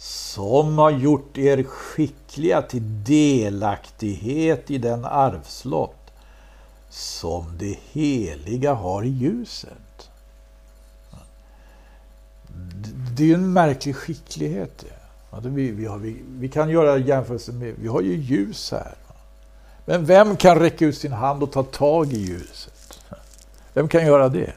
som 0.00 0.78
har 0.78 0.90
gjort 0.90 1.38
er 1.38 1.62
skickliga 1.62 2.62
till 2.62 3.04
delaktighet 3.04 4.70
i 4.70 4.78
den 4.78 5.04
arvslott 5.04 6.12
som 6.88 7.44
det 7.58 7.78
heliga 7.92 8.74
har 8.74 9.02
i 9.02 9.08
ljuset. 9.08 10.10
Det 13.16 13.22
är 13.22 13.26
ju 13.26 13.34
en 13.34 13.52
märklig 13.52 13.96
skicklighet. 13.96 14.84
Alltså, 15.30 15.48
vi, 15.48 15.70
vi, 15.70 15.86
har, 15.86 15.98
vi, 15.98 16.22
vi 16.28 16.48
kan 16.48 16.70
göra 16.70 16.98
jämförelser 16.98 17.52
med, 17.52 17.74
vi 17.78 17.88
har 17.88 18.00
ju 18.00 18.16
ljus 18.16 18.70
här. 18.72 18.94
Men 19.84 20.04
vem 20.04 20.36
kan 20.36 20.58
räcka 20.58 20.84
ut 20.84 20.98
sin 20.98 21.12
hand 21.12 21.42
och 21.42 21.52
ta 21.52 21.62
tag 21.62 22.12
i 22.12 22.18
ljuset? 22.18 23.00
Vem 23.72 23.88
kan 23.88 24.06
göra 24.06 24.28
det? 24.28 24.52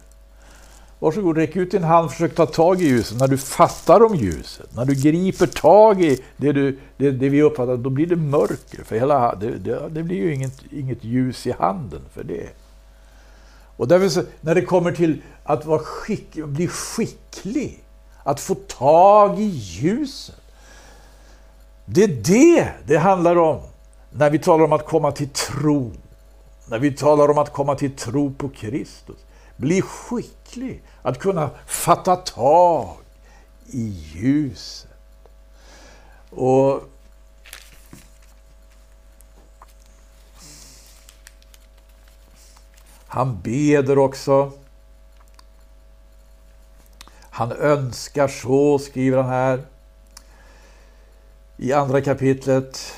Varsågod, 1.04 1.38
räck 1.38 1.56
ut 1.56 1.72
din 1.72 1.84
hand 1.84 2.06
och 2.06 2.12
försök 2.12 2.36
ta 2.36 2.46
tag 2.46 2.82
i 2.82 2.86
ljuset. 2.86 3.20
När 3.20 3.28
du 3.28 3.38
fattar 3.38 4.04
om 4.04 4.16
ljuset, 4.16 4.76
när 4.76 4.86
du 4.86 4.96
griper 4.96 5.48
tag 5.48 6.02
i 6.02 6.24
det, 6.38 6.52
du, 6.52 6.80
det, 6.98 7.12
det 7.12 7.30
vi 7.30 7.42
uppfattar, 7.42 7.78
då 7.78 7.90
blir 7.90 8.08
det 8.08 8.16
mörker. 8.16 8.84
För 8.84 8.96
hela, 8.96 9.36
det, 9.36 9.58
det, 9.58 9.90
det 9.90 10.04
blir 10.04 10.18
ju 10.18 10.34
inget, 10.34 10.62
inget 10.72 11.04
ljus 11.04 11.48
i 11.48 11.52
handen 11.52 12.02
för 12.14 12.24
det. 12.24 12.50
Och 13.78 13.88
därför, 13.88 14.26
när 14.42 14.56
det 14.56 14.62
kommer 14.62 14.92
till 14.92 15.22
att 15.44 15.66
vara 15.66 15.80
skick, 15.80 16.36
bli 16.46 16.68
skicklig, 16.68 17.84
att 18.24 18.40
få 18.40 18.56
tag 18.56 19.40
i 19.40 19.50
ljuset. 19.54 20.42
Det 21.86 22.04
är 22.04 22.08
det 22.08 22.70
det 22.86 22.98
handlar 22.98 23.36
om 23.36 23.62
när 24.12 24.30
vi 24.30 24.40
talar 24.40 24.66
om 24.66 24.74
att 24.74 24.86
komma 24.86 25.12
till 25.12 25.30
tro. 25.30 25.92
När 26.68 26.80
vi 26.80 26.92
talar 26.92 27.32
om 27.32 27.38
att 27.38 27.54
komma 27.54 27.76
till 27.76 27.92
tro 27.92 28.34
på 28.34 28.50
Kristus. 28.50 29.18
Bli 29.64 29.82
skicklig 29.82 30.84
att 31.02 31.20
kunna 31.20 31.50
fatta 31.68 32.16
tag 32.16 32.98
i 33.66 33.88
ljuset. 33.88 34.90
Och 36.30 36.84
Han 43.14 43.42
beder 43.42 43.98
också. 43.98 44.52
Han 47.30 47.52
önskar 47.52 48.28
så, 48.28 48.80
skriver 48.80 49.18
han 49.18 49.30
här 49.30 49.66
i 51.58 51.74
andra 51.74 52.02
kapitlet, 52.02 52.94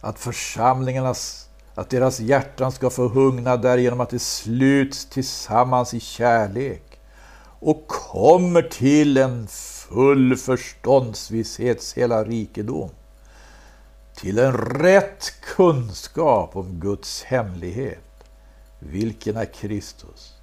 att 0.00 0.18
församlingarnas, 0.18 1.47
att 1.78 1.90
deras 1.90 2.20
hjärtan 2.20 2.72
ska 2.72 2.90
få 2.90 3.08
hungna 3.08 3.56
därigenom 3.56 4.00
att 4.00 4.10
de 4.10 4.18
sluts 4.18 5.04
tillsammans 5.04 5.94
i 5.94 6.00
kärlek 6.00 7.00
och 7.60 7.88
kommer 7.88 8.62
till 8.62 9.16
en 9.16 9.46
full 9.48 10.36
förståndsvisshets 10.36 11.92
hela 11.94 12.24
rikedom, 12.24 12.90
till 14.16 14.38
en 14.38 14.52
rätt 14.52 15.32
kunskap 15.56 16.56
om 16.56 16.80
Guds 16.80 17.22
hemlighet 17.22 18.24
vilken 18.78 19.36
är 19.36 19.44
Kristus. 19.44 20.34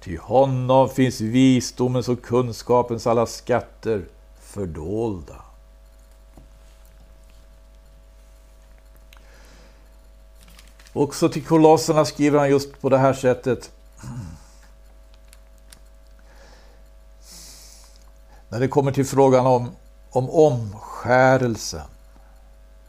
Ty 0.00 0.18
honom 0.18 0.88
finns 0.88 1.20
visdomens 1.20 2.08
och 2.08 2.22
kunskapens 2.22 3.06
alla 3.06 3.26
skatter 3.26 4.04
fördolda. 4.40 5.45
Också 10.96 11.28
till 11.28 11.44
kolosserna 11.44 12.04
skriver 12.04 12.38
han 12.38 12.50
just 12.50 12.80
på 12.80 12.88
det 12.88 12.98
här 12.98 13.12
sättet. 13.12 13.72
När 18.48 18.60
det 18.60 18.68
kommer 18.68 18.92
till 18.92 19.06
frågan 19.06 19.46
om, 19.46 19.70
om 20.10 20.30
omskärelsen. 20.30 21.86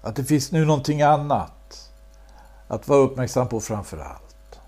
Att 0.01 0.15
det 0.15 0.23
finns 0.23 0.51
nu 0.51 0.65
någonting 0.65 1.01
annat 1.01 1.91
att 2.67 2.87
vara 2.87 2.99
uppmärksam 2.99 3.47
på 3.47 3.59
framför 3.59 3.97
allt. 3.97 4.59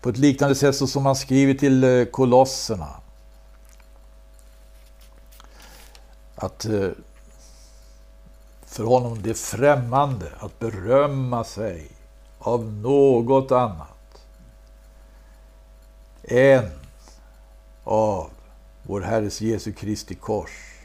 På 0.00 0.08
ett 0.08 0.18
liknande 0.18 0.54
sätt 0.54 0.76
så 0.76 0.86
som 0.86 1.06
han 1.06 1.16
skriver 1.16 1.54
till 1.54 1.84
eh, 1.84 2.04
kolosserna. 2.04 2.88
Att 6.34 6.64
eh, 6.64 6.88
för 8.74 8.84
honom 8.84 9.22
det 9.22 9.34
främmande 9.34 10.32
att 10.38 10.58
berömma 10.58 11.44
sig 11.44 11.90
av 12.38 12.72
något 12.72 13.52
annat 13.52 14.26
än 16.22 16.70
av 17.84 18.30
vår 18.82 19.00
Herres 19.00 19.40
Jesu 19.40 19.72
Kristi 19.72 20.14
kors. 20.14 20.80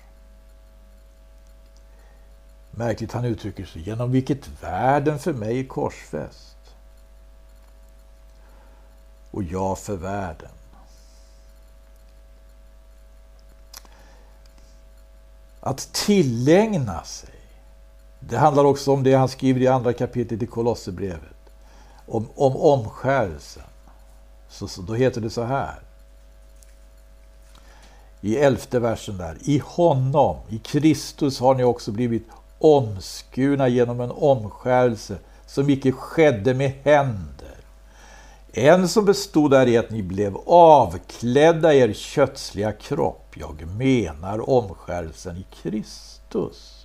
Märkligt 2.71 3.11
han 3.11 3.25
uttrycker 3.25 3.65
sig, 3.65 3.81
genom 3.81 4.11
vilket 4.11 4.63
världen 4.63 5.19
för 5.19 5.33
mig 5.33 5.59
är 5.59 5.67
korsfäst 5.67 6.57
och 9.31 9.43
jag 9.43 9.79
för 9.79 9.95
världen. 9.95 10.51
Att 15.59 15.93
tillägna 15.93 17.03
sig. 17.03 17.38
Det 18.19 18.37
handlar 18.37 18.63
också 18.63 18.91
om 18.91 19.03
det 19.03 19.13
han 19.13 19.29
skriver 19.29 19.61
i 19.61 19.67
andra 19.67 19.93
kapitlet 19.93 20.43
i 20.43 20.45
Kolosserbrevet. 20.45 21.35
Om, 22.05 22.27
om 22.35 22.57
omskärelsen. 22.57 23.63
Så, 24.49 24.67
så, 24.67 24.81
då 24.81 24.93
heter 24.93 25.21
det 25.21 25.29
så 25.29 25.43
här. 25.43 25.79
I 28.21 28.37
elfte 28.37 28.79
versen 28.79 29.17
där. 29.17 29.37
I 29.41 29.61
honom, 29.65 30.37
i 30.49 30.57
Kristus 30.57 31.39
har 31.39 31.55
ni 31.55 31.63
också 31.63 31.91
blivit 31.91 32.27
omskurna 32.59 33.67
genom 33.67 34.01
en 34.01 34.11
omskärelse 34.11 35.17
som 35.45 35.69
icke 35.69 35.91
skedde 35.91 36.53
med 36.53 36.71
händer 36.83 37.49
en 38.53 38.89
som 38.89 39.05
bestod 39.05 39.51
däri 39.51 39.77
att 39.77 39.89
ni 39.89 40.03
blev 40.03 40.37
avklädda 40.45 41.73
er 41.73 41.93
kötsliga 41.93 42.71
kropp. 42.71 43.35
Jag 43.35 43.67
menar 43.77 44.49
omskärelsen 44.49 45.37
i 45.37 45.45
Kristus. 45.61 46.78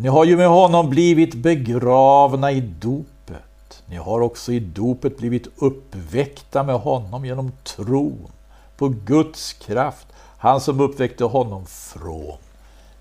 Ni 0.00 0.08
har 0.08 0.24
ju 0.24 0.36
med 0.36 0.48
honom 0.48 0.90
blivit 0.90 1.34
begravna 1.34 2.52
i 2.52 2.60
dopet. 2.60 3.82
Ni 3.86 3.96
har 3.96 4.20
också 4.20 4.52
i 4.52 4.60
dopet 4.60 5.18
blivit 5.18 5.46
uppväckta 5.56 6.62
med 6.62 6.74
honom 6.74 7.24
genom 7.24 7.52
tron 7.64 8.32
på 8.76 8.88
Guds 8.88 9.52
kraft, 9.52 10.06
han 10.38 10.60
som 10.60 10.80
uppväckte 10.80 11.24
honom 11.24 11.66
från 11.66 12.36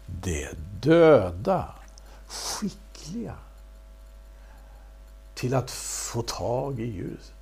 de 0.05 0.47
döda. 0.81 1.65
Skickliga 2.27 3.35
till 5.35 5.53
att 5.53 5.71
få 5.71 6.21
tag 6.21 6.79
i 6.79 6.85
ljuset 6.85 7.33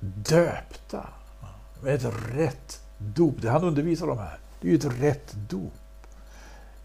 döpta 0.00 1.06
med 1.82 1.94
ett 1.94 2.12
rätt 2.34 2.80
dop. 2.98 3.34
Det 3.42 3.50
han 3.50 3.64
undervisar 3.64 4.10
om 4.10 4.18
här, 4.18 4.38
det 4.60 4.68
är 4.68 4.70
ju 4.70 4.76
ett 4.76 5.02
rätt 5.02 5.32
dop. 5.48 5.72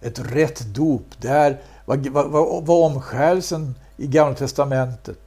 Ett 0.01 0.19
rätt 0.19 0.65
dop, 0.65 1.05
det 1.17 1.29
är 1.29 1.61
vad, 1.85 2.07
vad, 2.07 2.29
vad, 2.29 2.65
vad 2.65 2.91
omskärelsen 2.91 3.75
i 3.97 4.07
Gamla 4.07 4.35
Testamentet 4.35 5.19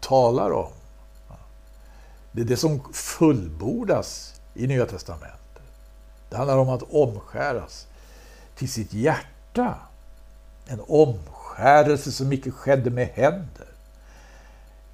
talar 0.00 0.50
om. 0.50 0.70
Det 2.32 2.40
är 2.40 2.44
det 2.44 2.56
som 2.56 2.92
fullbordas 2.92 4.40
i 4.54 4.66
Nya 4.66 4.86
Testamentet. 4.86 5.62
Det 6.30 6.36
handlar 6.36 6.58
om 6.58 6.68
att 6.68 6.82
omskäras 6.90 7.86
till 8.56 8.70
sitt 8.70 8.92
hjärta. 8.92 9.74
En 10.66 10.80
omskärelse 10.88 12.12
som 12.12 12.32
icke 12.32 12.50
skedde 12.50 12.90
med 12.90 13.08
händer. 13.08 13.66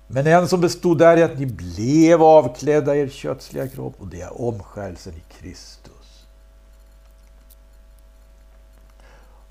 Men 0.07 0.27
en 0.27 0.49
som 0.49 0.61
bestod 0.61 0.99
där 0.99 1.17
i 1.17 1.23
att 1.23 1.39
ni 1.39 1.47
blev 1.47 2.23
avklädda 2.23 2.97
er 2.97 3.09
kötsliga 3.09 3.69
kropp 3.69 3.95
och 3.99 4.07
det 4.07 4.21
är 4.21 4.43
omskärelsen 4.43 5.13
i 5.15 5.23
Kristus. 5.39 5.92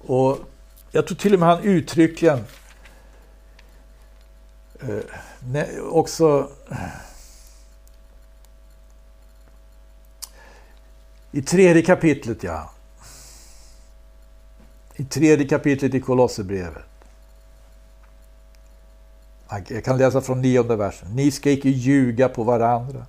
Och 0.05 0.37
jag 0.91 1.07
tror 1.07 1.17
till 1.17 1.33
och 1.33 1.39
med 1.39 1.49
han 1.49 1.63
uttryckligen 1.63 2.43
eh, 4.79 5.79
också 5.89 6.49
i 11.31 11.41
tredje 11.41 11.81
kapitlet, 11.81 12.43
ja. 12.43 12.71
I 14.95 15.03
tredje 15.03 15.47
kapitlet 15.47 15.93
i 15.93 16.01
Kolosserbrevet. 16.01 16.83
Jag 19.67 19.83
kan 19.83 19.97
läsa 19.97 20.21
från 20.21 20.41
nionde 20.41 20.75
versen. 20.75 21.15
Ni 21.15 21.31
ska 21.31 21.51
icke 21.51 21.69
ljuga 21.69 22.29
på 22.29 22.43
varandra. 22.43 23.05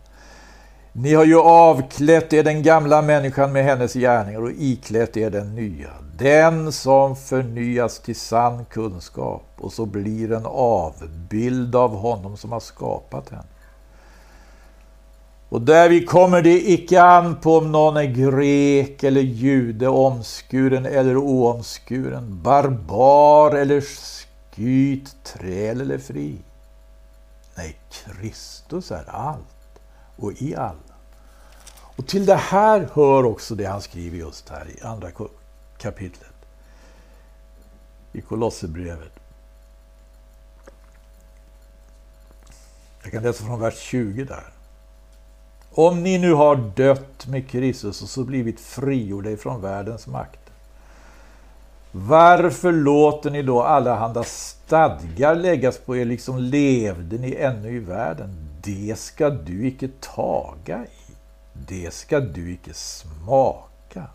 Ni 0.95 1.15
har 1.15 1.25
ju 1.25 1.41
avklätt 1.41 2.33
er 2.33 2.43
den 2.43 2.63
gamla 2.63 3.03
människan 3.03 3.53
med 3.53 3.65
hennes 3.65 3.95
gärningar 3.95 4.43
och 4.43 4.51
iklätt 4.51 5.17
er 5.17 5.31
den 5.31 5.55
nya. 5.55 5.91
Den 6.19 6.73
som 6.73 7.17
förnyas 7.17 7.99
till 7.99 8.17
sann 8.17 8.65
kunskap 8.65 9.47
och 9.57 9.73
så 9.73 9.87
blir 9.87 10.33
en 10.33 10.47
avbild 10.47 11.77
av 11.77 11.97
honom 11.97 12.37
som 12.37 12.53
har 12.53 12.61
skapat 12.61 13.31
henne. 13.31 13.43
Och 15.49 15.61
därvid 15.61 16.09
kommer 16.09 16.43
det 16.43 16.71
icke 16.71 17.03
an 17.03 17.37
på 17.37 17.59
om 17.59 17.73
någon 17.73 17.97
är 17.97 18.05
grek 18.05 19.03
eller 19.03 19.21
jude, 19.21 19.89
omskuren 19.89 20.87
eller 20.87 21.17
oomskuren, 21.17 22.43
barbar 22.43 23.51
eller 23.51 23.81
skyt, 23.81 25.17
träl 25.25 25.81
eller 25.81 25.99
fri. 25.99 26.37
Nej, 27.55 27.77
Kristus 27.91 28.91
är 28.91 29.05
allt 29.11 29.62
och 30.23 30.43
i 30.43 30.55
alla. 30.55 30.77
Och 31.97 32.07
till 32.07 32.27
det 32.27 32.35
här 32.35 32.89
hör 32.93 33.25
också 33.25 33.55
det 33.55 33.65
han 33.65 33.83
skriver 33.83 34.19
just 34.19 34.49
här 34.49 34.67
i 34.71 34.83
andra 34.83 35.11
kapitlet. 35.79 36.33
I 38.13 38.21
Kolosserbrevet. 38.21 39.13
Jag 43.03 43.13
kan 43.13 43.23
läsa 43.23 43.45
från 43.45 43.61
vers 43.61 43.79
20 43.79 44.25
där. 44.25 44.45
Om 45.71 46.03
ni 46.03 46.19
nu 46.19 46.35
har 46.35 46.57
dött 46.57 47.27
med 47.27 47.49
Kristus 47.49 48.03
och 48.03 48.09
så 48.09 48.25
blivit 48.25 48.61
frigjorda 48.61 49.31
ifrån 49.31 49.61
världens 49.61 50.07
makt. 50.07 50.41
Varför 51.93 52.73
låter 52.73 53.31
ni 53.31 53.43
då 53.43 53.63
allehanda 53.63 54.25
stadgar 54.25 55.35
läggas 55.35 55.79
på 55.79 55.97
er, 55.97 56.05
liksom 56.05 56.39
levde 56.39 57.19
ni 57.19 57.35
ännu 57.35 57.77
i 57.77 57.79
världen? 57.79 58.52
Det 58.65 58.99
ska 58.99 59.31
du 59.31 59.67
icke 59.67 59.89
taga 60.01 60.85
i. 60.85 61.13
Det 61.53 61.95
ska 61.95 62.21
du 62.21 62.53
icke 62.53 62.75
smaka. 62.75 64.07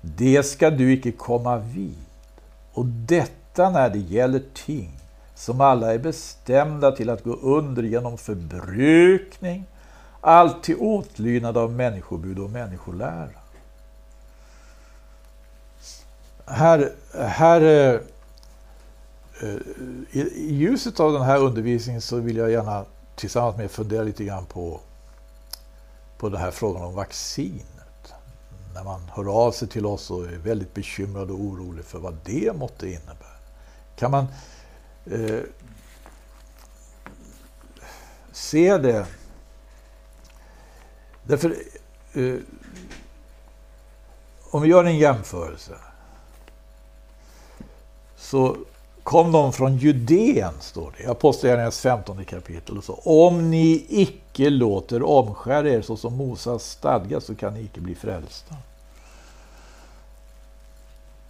Det 0.00 0.42
ska 0.42 0.70
du 0.70 0.92
icke 0.92 1.12
komma 1.12 1.56
vid. 1.56 2.04
Och 2.72 2.86
detta 2.86 3.70
när 3.70 3.90
det 3.90 3.98
gäller 3.98 4.42
ting 4.54 4.92
som 5.34 5.60
alla 5.60 5.94
är 5.94 5.98
bestämda 5.98 6.92
till 6.92 7.10
att 7.10 7.24
gå 7.24 7.34
under 7.34 7.82
genom 7.82 8.18
förbrukning, 8.18 9.64
allt 10.20 10.62
till 10.62 10.76
åtlydnad 10.78 11.56
av 11.56 11.72
människobud 11.72 12.38
och 12.38 12.50
människolära. 12.50 13.28
Här, 16.46 16.92
här 17.14 17.60
eh, 17.60 18.00
eh, 19.42 20.26
i 20.34 20.54
ljuset 20.54 21.00
av 21.00 21.12
den 21.12 21.22
här 21.22 21.38
undervisningen 21.38 22.00
så 22.00 22.16
vill 22.16 22.36
jag 22.36 22.50
gärna 22.50 22.84
tillsammans 23.16 23.56
med 23.56 23.70
fundera 23.70 24.02
lite 24.02 24.24
grann 24.24 24.46
på, 24.46 24.80
på 26.18 26.28
den 26.28 26.40
här 26.40 26.50
frågan 26.50 26.82
om 26.82 26.94
vaccinet. 26.94 28.14
När 28.74 28.84
man 28.84 29.00
hör 29.14 29.46
av 29.46 29.52
sig 29.52 29.68
till 29.68 29.86
oss 29.86 30.10
och 30.10 30.24
är 30.24 30.38
väldigt 30.38 30.74
bekymrad 30.74 31.30
och 31.30 31.40
orolig 31.40 31.84
för 31.84 31.98
vad 31.98 32.16
det 32.24 32.56
måtte 32.56 32.86
innebära. 32.86 33.36
Kan 33.96 34.10
man 34.10 34.26
eh, 35.04 35.40
se 38.32 38.78
det. 38.78 39.06
Därför, 41.22 41.56
eh, 42.12 42.34
om 44.50 44.62
vi 44.62 44.68
gör 44.68 44.84
en 44.84 44.98
jämförelse. 44.98 45.74
Så 48.16 48.56
kom 49.06 49.32
de 49.32 49.52
från 49.52 49.76
Judeen, 49.76 50.54
står 50.60 50.92
det 50.96 51.02
i 51.02 51.06
Apostlagärningarnas 51.06 51.80
15 51.80 52.24
kapitel. 52.24 52.78
Och 52.78 52.84
så, 52.84 52.94
Om 52.94 53.50
ni 53.50 53.86
icke 53.88 54.50
låter 54.50 55.02
omskära 55.02 55.68
er 55.68 55.82
så 55.82 55.96
som 55.96 56.16
Moses 56.16 56.70
stadgat 56.70 57.24
så 57.24 57.34
kan 57.34 57.54
ni 57.54 57.60
icke 57.60 57.80
bli 57.80 57.94
frälsta. 57.94 58.54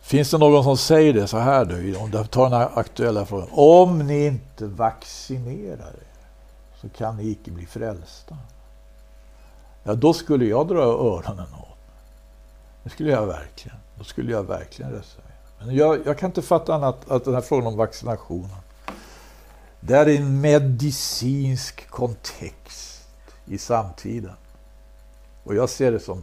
Finns 0.01 0.31
det 0.31 0.39
någon 0.39 0.65
som 0.65 0.77
säger 0.77 1.13
det 1.13 1.27
så 1.27 1.39
här 1.39 1.65
nu, 1.65 1.97
om 1.97 2.11
du 2.11 2.25
tar 2.25 2.51
den 2.51 2.61
här 2.61 2.71
aktuella 2.75 3.27
frågan. 3.27 3.49
Om 3.53 3.99
ni 3.99 4.27
inte 4.27 4.67
vaccinerar 4.67 5.95
er 5.95 6.29
så 6.81 6.89
kan 6.89 7.17
ni 7.17 7.29
icke 7.29 7.51
bli 7.51 7.67
frälsta. 7.67 8.37
Ja, 9.83 9.95
då 9.95 10.13
skulle 10.13 10.45
jag 10.45 10.69
dra 10.69 10.83
öronen 10.83 11.55
åt 11.55 11.79
Det 12.83 12.91
skulle 12.91 13.11
jag 13.11 13.27
verkligen. 13.27 13.79
Då 13.99 14.05
skulle 14.05 14.33
jag 14.33 14.43
verkligen 14.43 14.93
reservera 14.93 15.36
jag, 15.65 16.07
jag 16.07 16.19
kan 16.19 16.31
inte 16.31 16.43
fatta 16.43 16.75
annat 16.75 17.11
att 17.11 17.25
den 17.25 17.35
här 17.35 17.41
frågan 17.41 17.67
om 17.67 17.77
vaccinationen. 17.77 18.57
Det 19.81 19.97
är 19.97 20.09
en 20.09 20.41
medicinsk 20.41 21.91
kontext 21.91 23.09
i 23.47 23.59
samtiden. 23.59 24.35
Och 25.45 25.55
jag 25.55 25.69
ser 25.69 25.93
det 25.93 26.01
som 26.01 26.23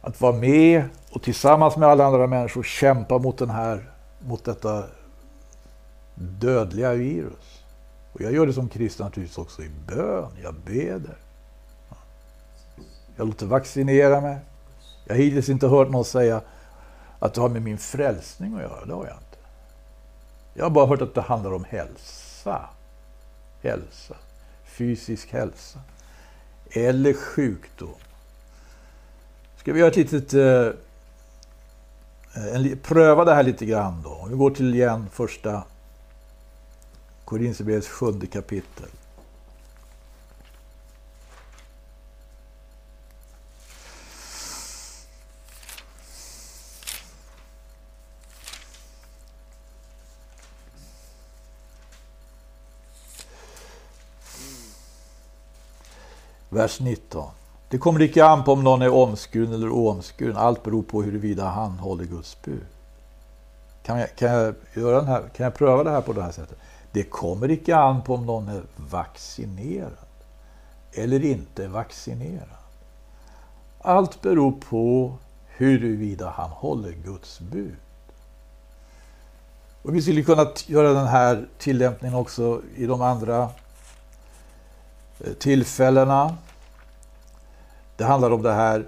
att 0.00 0.20
vara 0.20 0.32
med 0.32 0.84
och 1.10 1.22
tillsammans 1.22 1.76
med 1.76 1.88
alla 1.88 2.04
andra 2.04 2.26
människor 2.26 2.62
kämpa 2.62 3.18
mot, 3.18 3.38
den 3.38 3.50
här, 3.50 3.90
mot 4.18 4.44
detta 4.44 4.84
dödliga 6.14 6.92
virus. 6.92 7.62
Och 8.12 8.20
jag 8.20 8.32
gör 8.32 8.46
det 8.46 8.52
som 8.52 8.68
kristen 8.68 9.06
naturligtvis 9.06 9.38
också 9.38 9.62
i 9.62 9.70
bön. 9.86 10.30
Jag 10.42 10.54
beder. 10.54 11.18
Jag 13.16 13.26
låter 13.26 13.46
vaccinera 13.46 14.20
mig. 14.20 14.38
Jag 15.04 15.14
har 15.14 15.22
hittills 15.22 15.48
inte 15.48 15.66
hört 15.66 15.90
någon 15.90 16.04
säga 16.04 16.40
att 17.18 17.34
det 17.34 17.40
har 17.40 17.48
med 17.48 17.62
min 17.62 17.78
frälsning 17.78 18.54
att 18.54 18.60
göra. 18.60 18.84
Det 18.84 18.94
har 18.94 19.06
jag 19.06 19.14
inte. 19.14 19.38
Jag 20.54 20.64
har 20.64 20.70
bara 20.70 20.86
hört 20.86 21.02
att 21.02 21.14
det 21.14 21.20
handlar 21.20 21.52
om 21.52 21.64
hälsa. 21.64 22.68
Hälsa. 23.62 24.14
Fysisk 24.64 25.32
hälsa. 25.32 25.80
Eller 26.70 27.12
sjukdom. 27.12 27.94
Ska 29.56 29.72
vi 29.72 29.80
göra 29.80 29.90
ett 29.90 29.96
litet... 29.96 30.34
Eh, 30.34 30.70
en, 32.54 32.78
pröva 32.78 33.24
det 33.24 33.34
här 33.34 33.42
lite 33.42 33.66
grann 33.66 34.02
då. 34.02 34.10
Om 34.10 34.30
vi 34.30 34.36
går 34.36 34.50
till 34.50 34.74
igen 34.74 35.06
första 35.12 35.62
Korinthierbrevets 37.24 37.88
sjunde 37.88 38.26
kapitel. 38.26 38.88
Vers 56.58 56.80
19. 56.80 57.30
Det 57.68 57.78
kommer 57.78 58.02
icke 58.02 58.24
an 58.24 58.44
på 58.44 58.52
om 58.52 58.64
någon 58.64 58.82
är 58.82 58.92
omskuren 58.92 59.52
eller 59.52 59.68
oomskuren. 59.68 60.36
Allt 60.36 60.62
beror 60.62 60.82
på 60.82 61.02
huruvida 61.02 61.44
han 61.44 61.70
håller 61.70 62.04
Guds 62.04 62.42
bud. 62.42 62.66
Kan 63.82 63.98
jag, 63.98 64.16
kan, 64.16 64.32
jag 64.32 64.54
göra 64.74 64.96
den 64.96 65.06
här, 65.06 65.22
kan 65.36 65.44
jag 65.44 65.54
pröva 65.54 65.84
det 65.84 65.90
här 65.90 66.00
på 66.00 66.12
det 66.12 66.22
här 66.22 66.32
sättet? 66.32 66.58
Det 66.92 67.02
kommer 67.02 67.50
icke 67.50 67.76
an 67.76 68.02
på 68.02 68.14
om 68.14 68.26
någon 68.26 68.48
är 68.48 68.62
vaccinerad 68.76 69.92
eller 70.92 71.24
inte 71.24 71.68
vaccinerad. 71.68 72.48
Allt 73.80 74.22
beror 74.22 74.52
på 74.52 75.12
huruvida 75.46 76.30
han 76.30 76.50
håller 76.50 76.92
Guds 76.92 77.40
bud. 77.40 77.76
Och 79.82 79.94
vi 79.94 80.02
skulle 80.02 80.22
kunna 80.22 80.46
göra 80.66 80.92
den 80.92 81.06
här 81.06 81.48
tillämpningen 81.58 82.16
också 82.16 82.62
i 82.76 82.86
de 82.86 83.02
andra 83.02 83.48
eh, 85.20 85.32
tillfällena. 85.32 86.36
Det 87.98 88.04
handlar 88.04 88.30
om 88.30 88.42
det 88.42 88.52
här 88.52 88.86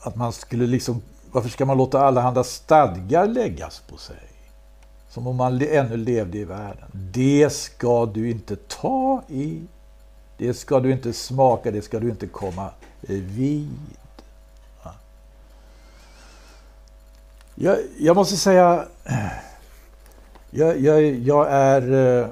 att 0.00 0.16
man 0.16 0.32
skulle 0.32 0.66
liksom, 0.66 1.02
varför 1.32 1.48
ska 1.48 1.64
man 1.64 1.76
låta 1.76 2.00
allehanda 2.00 2.44
stadgar 2.44 3.26
läggas 3.26 3.82
på 3.88 3.96
sig? 3.96 4.16
Som 5.08 5.26
om 5.26 5.36
man 5.36 5.62
ännu 5.62 5.96
levde 5.96 6.38
i 6.38 6.44
världen. 6.44 6.88
Det 6.92 7.52
ska 7.52 8.06
du 8.06 8.30
inte 8.30 8.56
ta 8.56 9.22
i. 9.28 9.62
Det 10.38 10.54
ska 10.54 10.80
du 10.80 10.92
inte 10.92 11.12
smaka, 11.12 11.70
det 11.70 11.82
ska 11.82 12.00
du 12.00 12.10
inte 12.10 12.26
komma 12.26 12.70
vid. 13.00 13.78
Jag, 17.54 17.78
jag 17.98 18.16
måste 18.16 18.36
säga, 18.36 18.84
jag, 20.50 20.80
jag, 20.80 21.02
jag 21.02 21.50
är 21.50 21.92
eh, 21.92 22.28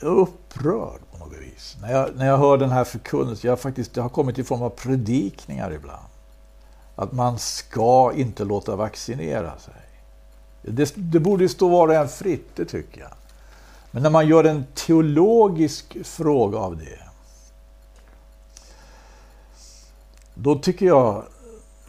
upprörd 0.00 1.00
något 1.28 1.42
vis. 1.42 1.76
När 1.80 1.92
jag, 1.92 2.16
när 2.16 2.26
jag 2.26 2.38
hör 2.38 2.58
den 2.58 2.70
här 2.70 2.84
förkunnelsen, 2.84 3.48
jag 3.48 3.60
faktiskt, 3.60 3.94
det 3.94 4.00
har 4.00 4.08
kommit 4.08 4.38
i 4.38 4.44
form 4.44 4.62
av 4.62 4.70
predikningar 4.70 5.72
ibland. 5.72 6.06
Att 6.96 7.12
man 7.12 7.38
ska 7.38 8.12
inte 8.14 8.44
låta 8.44 8.76
vaccinera 8.76 9.58
sig. 9.58 9.74
Det, 10.62 10.92
det 10.96 11.20
borde 11.20 11.44
ju 11.44 11.48
stå 11.48 11.68
var 11.68 11.88
och 11.88 11.94
en 11.94 12.08
fritt, 12.08 12.56
det 12.56 12.64
tycker 12.64 13.00
jag. 13.00 13.10
Men 13.90 14.02
när 14.02 14.10
man 14.10 14.28
gör 14.28 14.44
en 14.44 14.64
teologisk 14.74 15.96
fråga 16.04 16.58
av 16.58 16.76
det, 16.76 16.98
då 20.34 20.58
tycker 20.58 20.86
jag, 20.86 21.24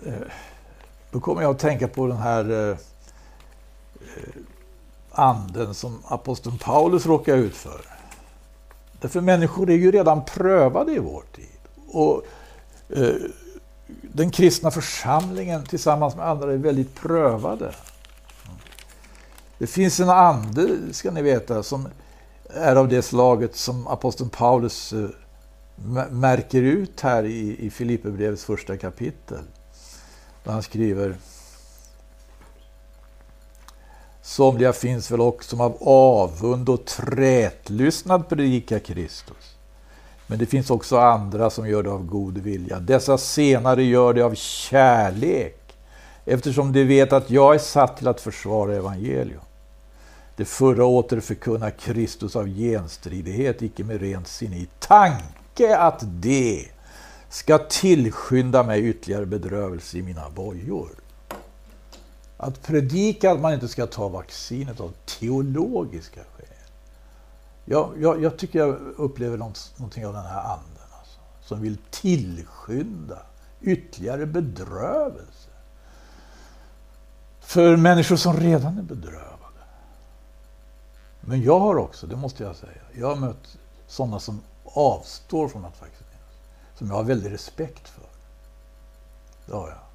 eh, 0.05 0.13
då 1.11 1.19
kommer 1.19 1.41
jag 1.41 1.51
att 1.51 1.59
tänka 1.59 1.87
på 1.87 2.07
den 2.07 2.17
här 2.17 2.51
eh, 2.51 2.77
eh, 4.01 4.35
anden 5.11 5.73
som 5.73 6.01
aposteln 6.07 6.57
Paulus 6.57 7.05
råkade 7.05 7.37
ut 7.37 7.55
för. 7.55 7.98
Därför 9.01 9.21
människor 9.21 9.69
är 9.69 9.75
ju 9.75 9.91
redan 9.91 10.25
prövade 10.25 10.91
i 10.91 10.99
vår 10.99 11.23
tid. 11.35 11.45
Och 11.87 12.23
eh, 12.89 13.15
den 14.01 14.31
kristna 14.31 14.71
församlingen 14.71 15.63
tillsammans 15.63 16.15
med 16.15 16.27
andra 16.27 16.53
är 16.53 16.57
väldigt 16.57 16.95
prövade. 16.95 17.73
Det 19.57 19.67
finns 19.67 19.99
en 19.99 20.09
ande, 20.09 20.67
ska 20.91 21.11
ni 21.11 21.21
veta, 21.21 21.63
som 21.63 21.87
är 22.49 22.75
av 22.75 22.87
det 22.87 23.01
slaget 23.01 23.55
som 23.55 23.87
aposteln 23.87 24.29
Paulus 24.29 24.93
eh, 24.93 25.09
märker 26.09 26.61
ut 26.61 27.01
här 27.01 27.23
i, 27.23 27.65
i 27.65 27.69
Filipperbrevets 27.69 28.45
första 28.45 28.77
kapitel. 28.77 29.43
Där 30.43 30.51
han 30.51 30.63
skriver 30.63 31.15
Somliga 34.21 34.73
finns 34.73 35.11
väl 35.11 35.21
också 35.21 35.49
som 35.49 35.61
av 35.61 35.77
avund 35.81 36.69
och 36.69 36.85
trätlystnad 36.85 38.29
predikar 38.29 38.79
Kristus. 38.79 39.55
Men 40.27 40.39
det 40.39 40.45
finns 40.45 40.69
också 40.69 40.97
andra 40.97 41.49
som 41.49 41.69
gör 41.69 41.83
det 41.83 41.91
av 41.91 42.05
god 42.05 42.37
vilja. 42.37 42.79
Dessa 42.79 43.17
senare 43.17 43.83
gör 43.83 44.13
det 44.13 44.21
av 44.21 44.35
kärlek, 44.35 45.77
eftersom 46.25 46.73
de 46.73 46.83
vet 46.83 47.13
att 47.13 47.29
jag 47.29 47.55
är 47.55 47.59
satt 47.59 47.97
till 47.97 48.07
att 48.07 48.21
försvara 48.21 48.75
evangelium. 48.75 49.41
Det 50.35 50.45
förra 50.45 50.85
återförkunnar 50.85 51.71
Kristus 51.71 52.35
av 52.35 52.47
genstridighet, 52.47 53.61
icke 53.61 53.83
med 53.83 54.01
rent 54.01 54.27
sinne, 54.27 54.55
i 54.55 54.67
tanke 54.79 55.77
att 55.77 55.99
det 56.03 56.65
ska 57.29 57.57
tillskynda 57.57 58.63
mig 58.63 58.85
ytterligare 58.89 59.25
bedrövelse 59.25 59.97
i 59.97 60.01
mina 60.01 60.29
bojor. 60.29 60.89
Att 62.41 62.61
predika 62.61 63.31
att 63.31 63.39
man 63.39 63.53
inte 63.53 63.67
ska 63.67 63.87
ta 63.87 64.07
vaccinet 64.07 64.79
av 64.79 64.93
teologiska 65.05 66.21
skäl. 66.23 66.47
Jag, 67.65 67.93
jag, 67.99 68.23
jag 68.23 68.37
tycker 68.37 68.59
jag 68.59 68.79
upplever 68.97 69.37
något, 69.37 69.73
någonting 69.77 70.07
av 70.07 70.13
den 70.13 70.25
här 70.25 70.41
anden. 70.41 70.87
Alltså, 70.99 71.19
som 71.41 71.61
vill 71.61 71.77
tillskynda 71.89 73.17
ytterligare 73.61 74.25
bedrövelse. 74.25 75.49
För 77.39 77.77
människor 77.77 78.15
som 78.15 78.37
redan 78.37 78.77
är 78.77 78.83
bedrövade. 78.83 79.63
Men 81.21 81.41
jag 81.41 81.59
har 81.59 81.75
också, 81.75 82.07
det 82.07 82.15
måste 82.15 82.43
jag 82.43 82.55
säga, 82.55 82.81
jag 82.93 83.07
har 83.07 83.15
mött 83.15 83.57
sådana 83.87 84.19
som 84.19 84.41
avstår 84.63 85.47
från 85.47 85.65
att 85.65 85.81
vaccineras. 85.81 86.35
Som 86.75 86.87
jag 86.87 86.95
har 86.95 87.03
väldigt 87.03 87.31
respekt 87.31 87.89
för. 87.89 88.03
Det 89.45 89.53
har 89.53 89.67
jag. 89.67 89.88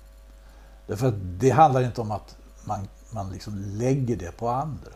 Därför 0.86 1.08
att 1.08 1.14
det 1.16 1.50
handlar 1.50 1.82
inte 1.82 2.00
om 2.00 2.10
att 2.10 2.36
man, 2.64 2.88
man 3.10 3.30
liksom 3.30 3.58
lägger 3.58 4.16
det 4.16 4.36
på 4.36 4.48
andra. 4.48 4.92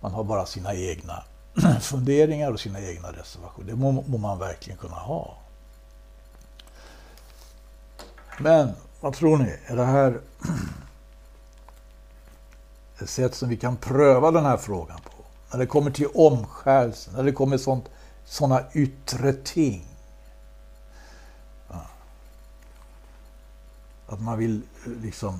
Man 0.00 0.12
har 0.12 0.24
bara 0.24 0.46
sina 0.46 0.74
egna 0.74 1.24
funderingar 1.80 2.52
och 2.52 2.60
sina 2.60 2.80
egna 2.80 3.12
reservationer. 3.12 3.66
Det 3.66 3.76
må, 3.76 3.92
må 3.92 4.18
man 4.18 4.38
verkligen 4.38 4.78
kunna 4.78 4.96
ha. 4.96 5.36
Men 8.38 8.72
vad 9.00 9.12
tror 9.12 9.38
ni? 9.38 9.56
Är 9.66 9.76
det 9.76 9.84
här 9.84 10.20
ett 12.98 13.10
sätt 13.10 13.34
som 13.34 13.48
vi 13.48 13.56
kan 13.56 13.76
pröva 13.76 14.30
den 14.30 14.44
här 14.44 14.56
frågan 14.56 15.00
på? 15.00 15.24
När 15.52 15.58
det 15.58 15.66
kommer 15.66 15.90
till 15.90 16.08
omskärelsen, 16.14 17.14
när 17.16 17.22
det 17.22 17.32
kommer 17.32 17.58
sånt, 17.58 17.84
sådana 18.24 18.62
yttre 18.72 19.32
ting. 19.32 19.89
Att 24.10 24.20
man 24.20 24.38
vill 24.38 24.62
eh, 24.86 24.92
liksom 25.02 25.38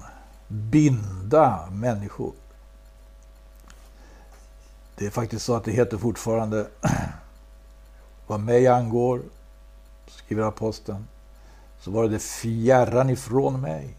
binda 0.49 1.69
människor. 1.71 2.33
Det 4.95 5.07
är 5.07 5.11
faktiskt 5.11 5.45
så 5.45 5.55
att 5.55 5.65
det 5.65 5.73
heter 5.73 5.99
fortfarande 5.99 6.67
vad 8.27 8.41
mig 8.41 8.67
angår, 8.67 9.23
skriver 10.07 10.43
aposteln, 10.43 11.07
så 11.81 11.91
var 11.91 12.09
det 12.09 12.19
fjärran 12.19 13.11
ifrån 13.11 13.61
mig 13.61 13.97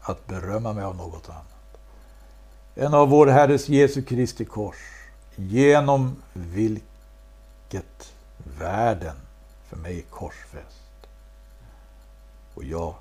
att 0.00 0.26
berömma 0.26 0.72
mig 0.72 0.84
av 0.84 0.96
något 0.96 1.28
annat. 1.28 1.78
En 2.74 2.94
av 2.94 3.08
vår 3.08 3.26
Herres 3.26 3.68
Jesu 3.68 4.02
Kristi 4.02 4.44
kors, 4.44 4.76
genom 5.36 6.22
vilket 6.32 8.12
världen 8.58 9.16
för 9.68 9.76
mig 9.76 9.98
är 9.98 10.02
korsfäst 10.02 11.06
och 12.54 12.64
jag 12.64 12.94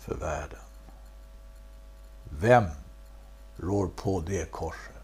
för 0.00 0.14
världen. 0.14 0.58
Vem 2.24 2.64
rår 3.56 3.86
på 3.86 4.20
det 4.20 4.50
korset? 4.50 4.94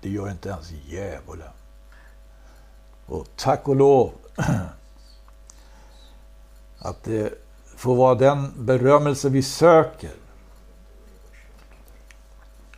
Det 0.00 0.08
gör 0.08 0.30
inte 0.30 0.48
ens 0.48 0.70
djävulen. 0.70 1.52
Och 3.06 3.26
tack 3.36 3.68
och 3.68 3.76
lov 3.76 4.12
att 6.78 7.04
det 7.04 7.34
får 7.76 7.96
vara 7.96 8.14
den 8.14 8.66
berömmelse 8.66 9.28
vi 9.28 9.42
söker. 9.42 10.14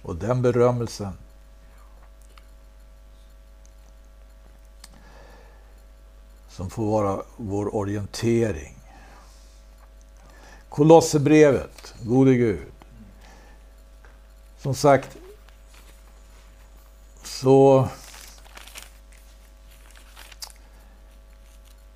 Och 0.02 0.16
den 0.16 0.42
berömmelsen 0.42 1.12
som 6.48 6.70
får 6.70 6.86
vara 6.86 7.22
vår 7.36 7.74
orientering. 7.74 8.83
Kolosserbrevet, 10.74 11.94
gode 12.02 12.34
Gud. 12.34 12.72
Som 14.58 14.74
sagt, 14.74 15.16
så 17.22 17.88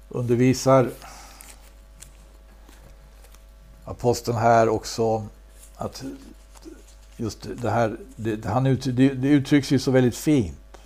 undervisar 0.09 0.91
aposteln 3.85 4.37
här 4.39 4.69
också 4.69 5.27
att 5.77 6.03
just 7.17 7.47
det 7.63 7.71
här, 7.71 7.97
det, 8.17 8.45
han 8.45 8.67
ut, 8.67 8.85
det, 8.85 9.09
det 9.09 9.29
uttrycks 9.29 9.71
ju 9.71 9.79
så 9.79 9.91
väldigt 9.91 10.17
fint. 10.17 10.79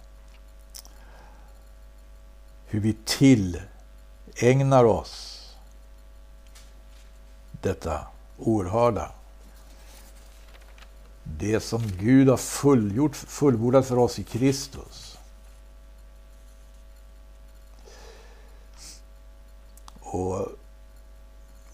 Hur 2.66 2.80
vi 2.80 2.96
tillägnar 3.04 4.84
oss 4.84 5.31
detta 7.62 8.06
oerhörda 8.38 9.12
det 11.22 11.60
som 11.60 11.82
Gud 11.98 12.28
har 12.28 12.36
fullgjort, 12.36 13.16
fullbordat 13.16 13.86
för 13.86 13.98
oss 13.98 14.18
i 14.18 14.24
Kristus. 14.24 15.18
Och 20.00 20.48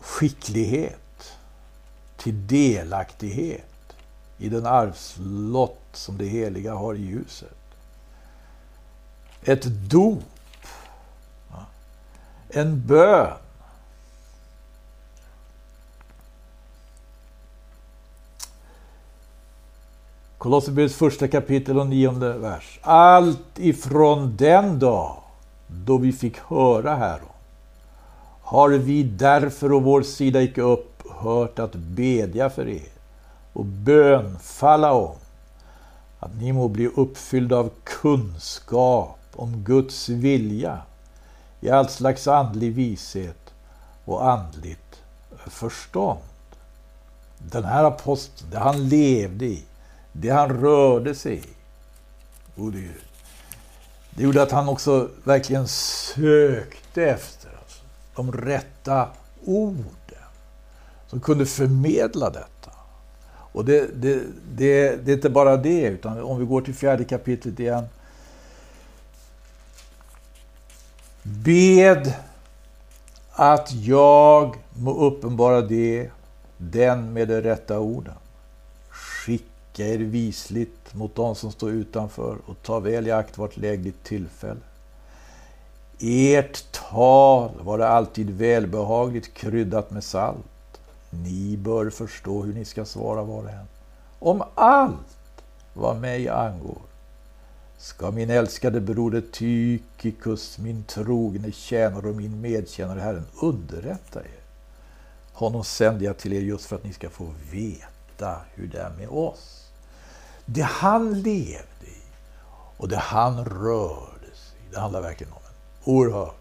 skicklighet 0.00 1.32
till 2.16 2.46
delaktighet 2.46 3.96
i 4.38 4.48
den 4.48 4.66
arvslott 4.66 5.82
som 5.92 6.18
det 6.18 6.26
heliga 6.26 6.74
har 6.74 6.94
i 6.94 7.02
ljuset. 7.02 7.56
Ett 9.42 9.64
dop. 9.64 10.24
En 12.48 12.86
bön 12.86 13.36
Kolosserbrevets 20.38 20.94
första 20.94 21.28
kapitel 21.28 21.78
och 21.78 21.86
nionde 21.86 22.38
vers. 22.38 22.78
Allt 22.82 23.58
ifrån 23.58 24.36
den 24.36 24.78
dag 24.78 25.16
då 25.66 25.96
vi 25.98 26.12
fick 26.12 26.38
höra 26.38 26.96
härom 26.96 27.28
har 28.42 28.70
vi 28.70 29.02
därför 29.02 29.72
å 29.72 29.78
vår 29.78 30.02
sida 30.02 30.42
icke 30.42 30.62
upphört 30.62 31.58
att 31.58 31.74
bedja 31.74 32.50
för 32.50 32.68
er 32.68 32.88
och 33.52 33.64
bönfalla 33.64 34.92
om 34.92 35.16
att 36.20 36.34
ni 36.40 36.52
må 36.52 36.68
bli 36.68 36.86
uppfyllda 36.86 37.56
av 37.56 37.70
kunskap 37.84 39.18
om 39.36 39.64
Guds 39.64 40.08
vilja 40.08 40.78
i 41.60 41.70
all 41.70 41.88
slags 41.88 42.28
andlig 42.28 42.74
vishet 42.74 43.54
och 44.04 44.30
andligt 44.30 45.02
förstånd. 45.46 46.20
Den 47.38 47.64
här 47.64 47.84
aposteln, 47.84 48.50
det 48.50 48.58
han 48.58 48.88
levde 48.88 49.44
i, 49.44 49.64
det 50.20 50.30
han 50.30 50.60
rörde 50.60 51.14
sig 51.14 51.34
i. 51.34 51.42
Det 54.10 54.22
gjorde 54.22 54.42
att 54.42 54.50
han 54.50 54.68
också 54.68 55.08
verkligen 55.24 55.68
sökte 55.68 57.04
efter 57.04 57.50
alltså, 57.62 57.82
de 58.16 58.32
rätta 58.32 59.08
orden 59.44 59.84
som 61.06 61.20
kunde 61.20 61.46
förmedla 61.46 62.30
detta. 62.30 62.70
Och 63.52 63.64
det, 63.64 64.02
det, 64.02 64.22
det, 64.52 64.96
det 64.96 65.12
är 65.12 65.14
inte 65.14 65.30
bara 65.30 65.56
det, 65.56 65.82
utan 65.82 66.22
om 66.22 66.38
vi 66.38 66.46
går 66.46 66.60
till 66.60 66.74
fjärde 66.74 67.04
kapitlet 67.04 67.60
igen. 67.60 67.84
Bed 71.22 72.14
att 73.30 73.72
jag 73.72 74.56
må 74.74 74.94
uppenbara 74.94 75.60
det, 75.60 76.10
den 76.56 77.12
med 77.12 77.28
de 77.28 77.40
rätta 77.40 77.78
orden. 77.78 78.14
Skick 78.88 79.44
Vika 79.78 79.94
er 79.94 79.98
visligt 79.98 80.94
mot 80.94 81.14
dem 81.14 81.34
som 81.34 81.52
står 81.52 81.70
utanför 81.70 82.38
och 82.46 82.62
ta 82.62 82.80
väl 82.80 83.06
i 83.06 83.10
akt 83.10 83.38
vart 83.38 83.56
lägligt 83.56 84.04
tillfälle. 84.04 84.60
Ert 86.00 86.72
tal 86.72 87.50
var 87.60 87.78
det 87.78 87.88
alltid 87.88 88.30
välbehagligt 88.30 89.34
kryddat 89.34 89.90
med 89.90 90.04
salt. 90.04 90.80
Ni 91.10 91.56
bör 91.56 91.90
förstå 91.90 92.42
hur 92.42 92.54
ni 92.54 92.64
ska 92.64 92.84
svara 92.84 93.22
var 93.22 93.42
och 93.42 93.50
en. 93.50 93.66
Om 94.18 94.42
allt 94.54 95.42
vad 95.74 95.96
mig 95.96 96.28
angår 96.28 96.82
ska 97.78 98.10
min 98.10 98.30
älskade 98.30 98.80
broder 98.80 99.22
Tykikus, 99.32 100.58
min 100.58 100.84
trogne 100.84 101.52
tjänare 101.52 102.08
och 102.08 102.16
min 102.16 102.40
medtjänare 102.40 103.00
Herren 103.00 103.26
underrätta 103.42 104.20
er. 104.20 104.40
Honom 105.32 105.64
sänder 105.64 106.06
jag 106.06 106.18
till 106.18 106.32
er 106.32 106.40
just 106.40 106.66
för 106.66 106.76
att 106.76 106.84
ni 106.84 106.92
ska 106.92 107.10
få 107.10 107.28
veta 107.50 108.40
hur 108.54 108.66
det 108.66 108.78
är 108.78 108.90
med 108.90 109.08
oss 109.08 109.57
det 110.50 110.62
han 110.62 111.22
levde 111.22 111.86
i 111.86 112.02
och 112.76 112.88
det 112.88 112.96
han 112.96 113.44
rörde 113.44 114.26
sig 114.34 114.58
i, 114.68 114.72
det 114.72 114.80
handlar 114.80 115.00
verkligen 115.00 115.32
om 115.32 115.38
en 115.44 115.92
oerhörd 115.94 116.34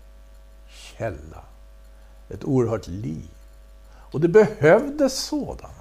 källa 0.97 1.43
ett 2.29 2.43
oerhört 2.43 2.87
liv. 2.87 3.29
Och 4.11 4.21
det 4.21 4.27
behövdes 4.27 5.19
sådana 5.19 5.73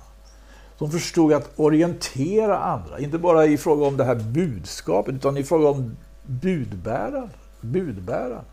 som 0.78 0.90
förstod 0.90 1.32
att 1.32 1.50
orientera 1.56 2.58
andra, 2.58 2.98
inte 2.98 3.18
bara 3.18 3.46
i 3.46 3.58
fråga 3.58 3.86
om 3.86 3.96
det 3.96 4.04
här 4.04 4.14
budskapet, 4.14 5.14
utan 5.14 5.36
i 5.36 5.44
fråga 5.44 5.68
om 5.68 5.96
budbäraren. 6.22 7.30
budbärarna. 7.60 8.44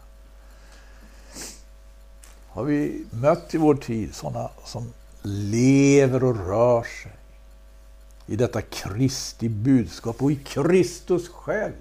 Har 2.49 2.63
vi 2.63 3.05
mött 3.09 3.53
i 3.55 3.57
vår 3.57 3.75
tid 3.75 4.15
sådana 4.15 4.49
som 4.65 4.93
lever 5.21 6.23
och 6.23 6.47
rör 6.47 6.83
sig 6.83 7.11
i 8.25 8.35
detta 8.35 8.61
Kristi 8.61 9.49
budskap 9.49 10.23
och 10.23 10.31
i 10.31 10.35
Kristus 10.35 11.29
själv? 11.29 11.73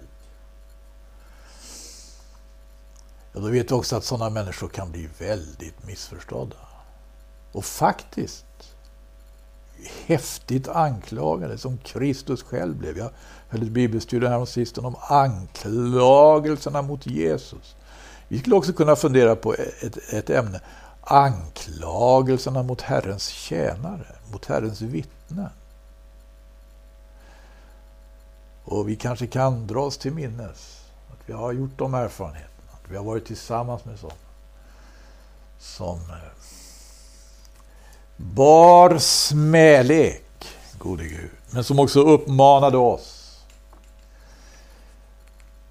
Ja, 3.33 3.41
då 3.41 3.47
vet 3.49 3.71
vi 3.71 3.75
också 3.75 3.97
att 3.97 4.05
sådana 4.05 4.31
människor 4.31 4.69
kan 4.69 4.91
bli 4.91 5.09
väldigt 5.19 5.87
missförstådda. 5.87 6.57
Och 7.53 7.65
faktiskt 7.65 8.45
häftigt 10.07 10.69
anklagade 10.69 11.59
som 11.59 11.79
Kristus 11.79 12.43
själv 12.43 12.77
blev. 12.77 12.99
Jag 12.99 13.11
höll 13.49 13.63
ett 13.63 13.69
bibelstudium 13.69 14.33
häromsistens 14.33 14.87
om 14.87 14.97
anklagelserna 15.01 16.83
mot 16.83 17.07
Jesus. 17.07 17.77
Vi 18.29 18.39
skulle 18.39 18.57
också 18.57 18.73
kunna 18.73 18.97
fundera 18.97 19.37
på 19.37 19.55
ett, 19.55 20.13
ett 20.13 20.31
ämne. 20.31 20.61
Anklagelserna 21.01 22.63
mot 22.63 22.81
Herrens 22.81 23.29
tjänare, 23.29 24.07
mot 24.33 24.45
Herrens 24.45 24.81
vittnen. 24.81 25.49
Och 28.73 28.89
vi 28.89 28.97
kanske 28.97 29.27
kan 29.27 29.67
dra 29.67 29.81
oss 29.81 29.99
till 29.99 30.13
minnes 30.13 30.81
att 31.11 31.19
vi 31.27 31.33
har 31.33 31.53
gjort 31.53 31.79
de 31.79 31.95
erfarenheterna. 31.95 32.73
Att 32.73 32.91
vi 32.91 32.97
har 32.97 33.05
varit 33.05 33.27
tillsammans 33.27 33.85
med 33.85 33.99
sådana 33.99 34.17
som 35.59 36.01
bar 38.17 38.99
smälek, 38.99 40.47
gode 40.79 41.05
Gud, 41.05 41.31
men 41.51 41.65
som 41.65 41.79
också 41.79 42.01
uppmanade 42.01 42.77
oss 42.77 43.41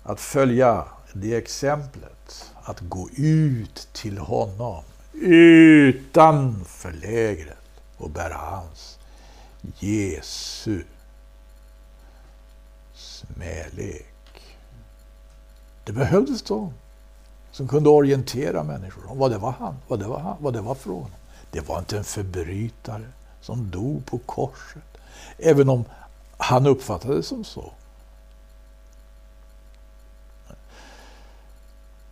att 0.03 0.19
följa 0.19 0.85
det 1.13 1.35
exemplet, 1.35 2.51
att 2.63 2.79
gå 2.79 3.09
ut 3.15 3.87
till 3.93 4.17
honom 4.17 4.83
utanför 5.13 6.91
lägret 6.91 7.57
och 7.97 8.09
bära 8.09 8.37
hans 8.37 8.99
Jesu 9.79 10.83
smälek. 13.25 14.07
Det 15.83 15.91
behövdes 15.91 16.41
de 16.41 16.73
som 17.51 17.67
kunde 17.67 17.89
orientera 17.89 18.63
människor 18.63 19.11
om 19.11 19.17
vad 19.17 19.31
det 19.31 19.37
var 19.37 19.51
han, 19.51 19.75
vad 19.87 19.99
det 19.99 20.07
var 20.07 20.19
han, 20.19 20.37
vad 20.39 20.53
det 20.53 20.61
var 20.61 20.75
frågan 20.75 21.11
det 21.51 21.67
var 21.67 21.79
inte 21.79 21.97
en 21.97 22.03
förbrytare 22.03 23.07
som 23.41 23.71
dog 23.71 24.05
på 24.05 24.17
korset. 24.17 24.97
Även 25.37 25.69
om 25.69 25.85
han 26.37 26.65
uppfattades 26.65 27.27
som 27.27 27.43
så. 27.43 27.71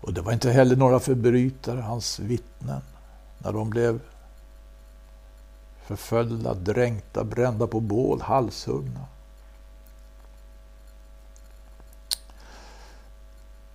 Och 0.01 0.14
det 0.14 0.22
var 0.22 0.34
inte 0.34 0.51
heller 0.51 0.76
några 0.76 0.99
förbrytare, 0.99 1.82
hans 1.82 2.20
vittnen, 2.20 2.82
när 3.38 3.53
de 3.53 3.70
blev 3.70 3.99
förföljda, 5.86 6.53
dränkta, 6.53 7.24
brända 7.24 7.68
på 7.68 7.80
bål, 7.80 8.22
halshuggna. 8.22 9.05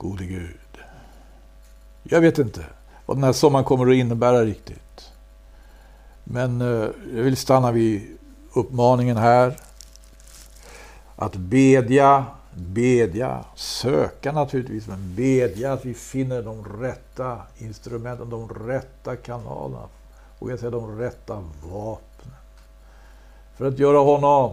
Gode 0.04 0.24
Gud. 0.24 0.78
Jag 2.02 2.20
vet 2.20 2.38
inte 2.38 2.64
vad 3.06 3.16
den 3.16 3.24
här 3.24 3.32
sommaren 3.32 3.64
kommer 3.64 3.86
att 3.90 3.94
innebära 3.94 4.44
riktigt. 4.44 5.12
Men 6.24 6.60
eh, 6.60 6.88
jag 7.14 7.22
vill 7.22 7.36
stanna 7.36 7.72
vid 7.72 8.16
uppmaningen 8.52 9.16
här. 9.16 9.56
Att 11.16 11.36
bedja, 11.36 12.24
bedja, 12.54 13.44
söka 13.54 14.32
naturligtvis, 14.32 14.86
men 14.86 15.14
bedja 15.14 15.72
att 15.72 15.84
vi 15.84 15.94
finner 15.94 16.42
de 16.42 16.64
rätta 16.80 17.42
instrumenten, 17.58 18.30
de 18.30 18.48
rätta 18.48 19.16
kanalerna. 19.16 19.88
Och 20.38 20.50
jag 20.50 20.58
säger 20.58 20.72
de 20.72 20.98
rätta 20.98 21.34
vapnen. 21.62 22.36
För 23.56 23.64
att 23.68 23.78
göra 23.78 23.98
honom, 23.98 24.52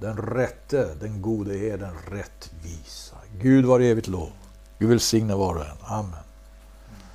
den 0.00 0.16
rätte, 0.16 0.94
den 1.00 1.22
gode 1.22 1.58
är 1.58 1.78
den 1.78 1.94
rättvis. 2.10 3.05
Gud 3.42 3.64
var 3.64 3.80
evigt 3.80 4.08
lov. 4.08 4.30
Gud 4.78 4.88
välsigne 4.88 5.34
var 5.34 5.54
och 5.54 5.66
en. 5.66 5.76
Amen. 5.82 6.25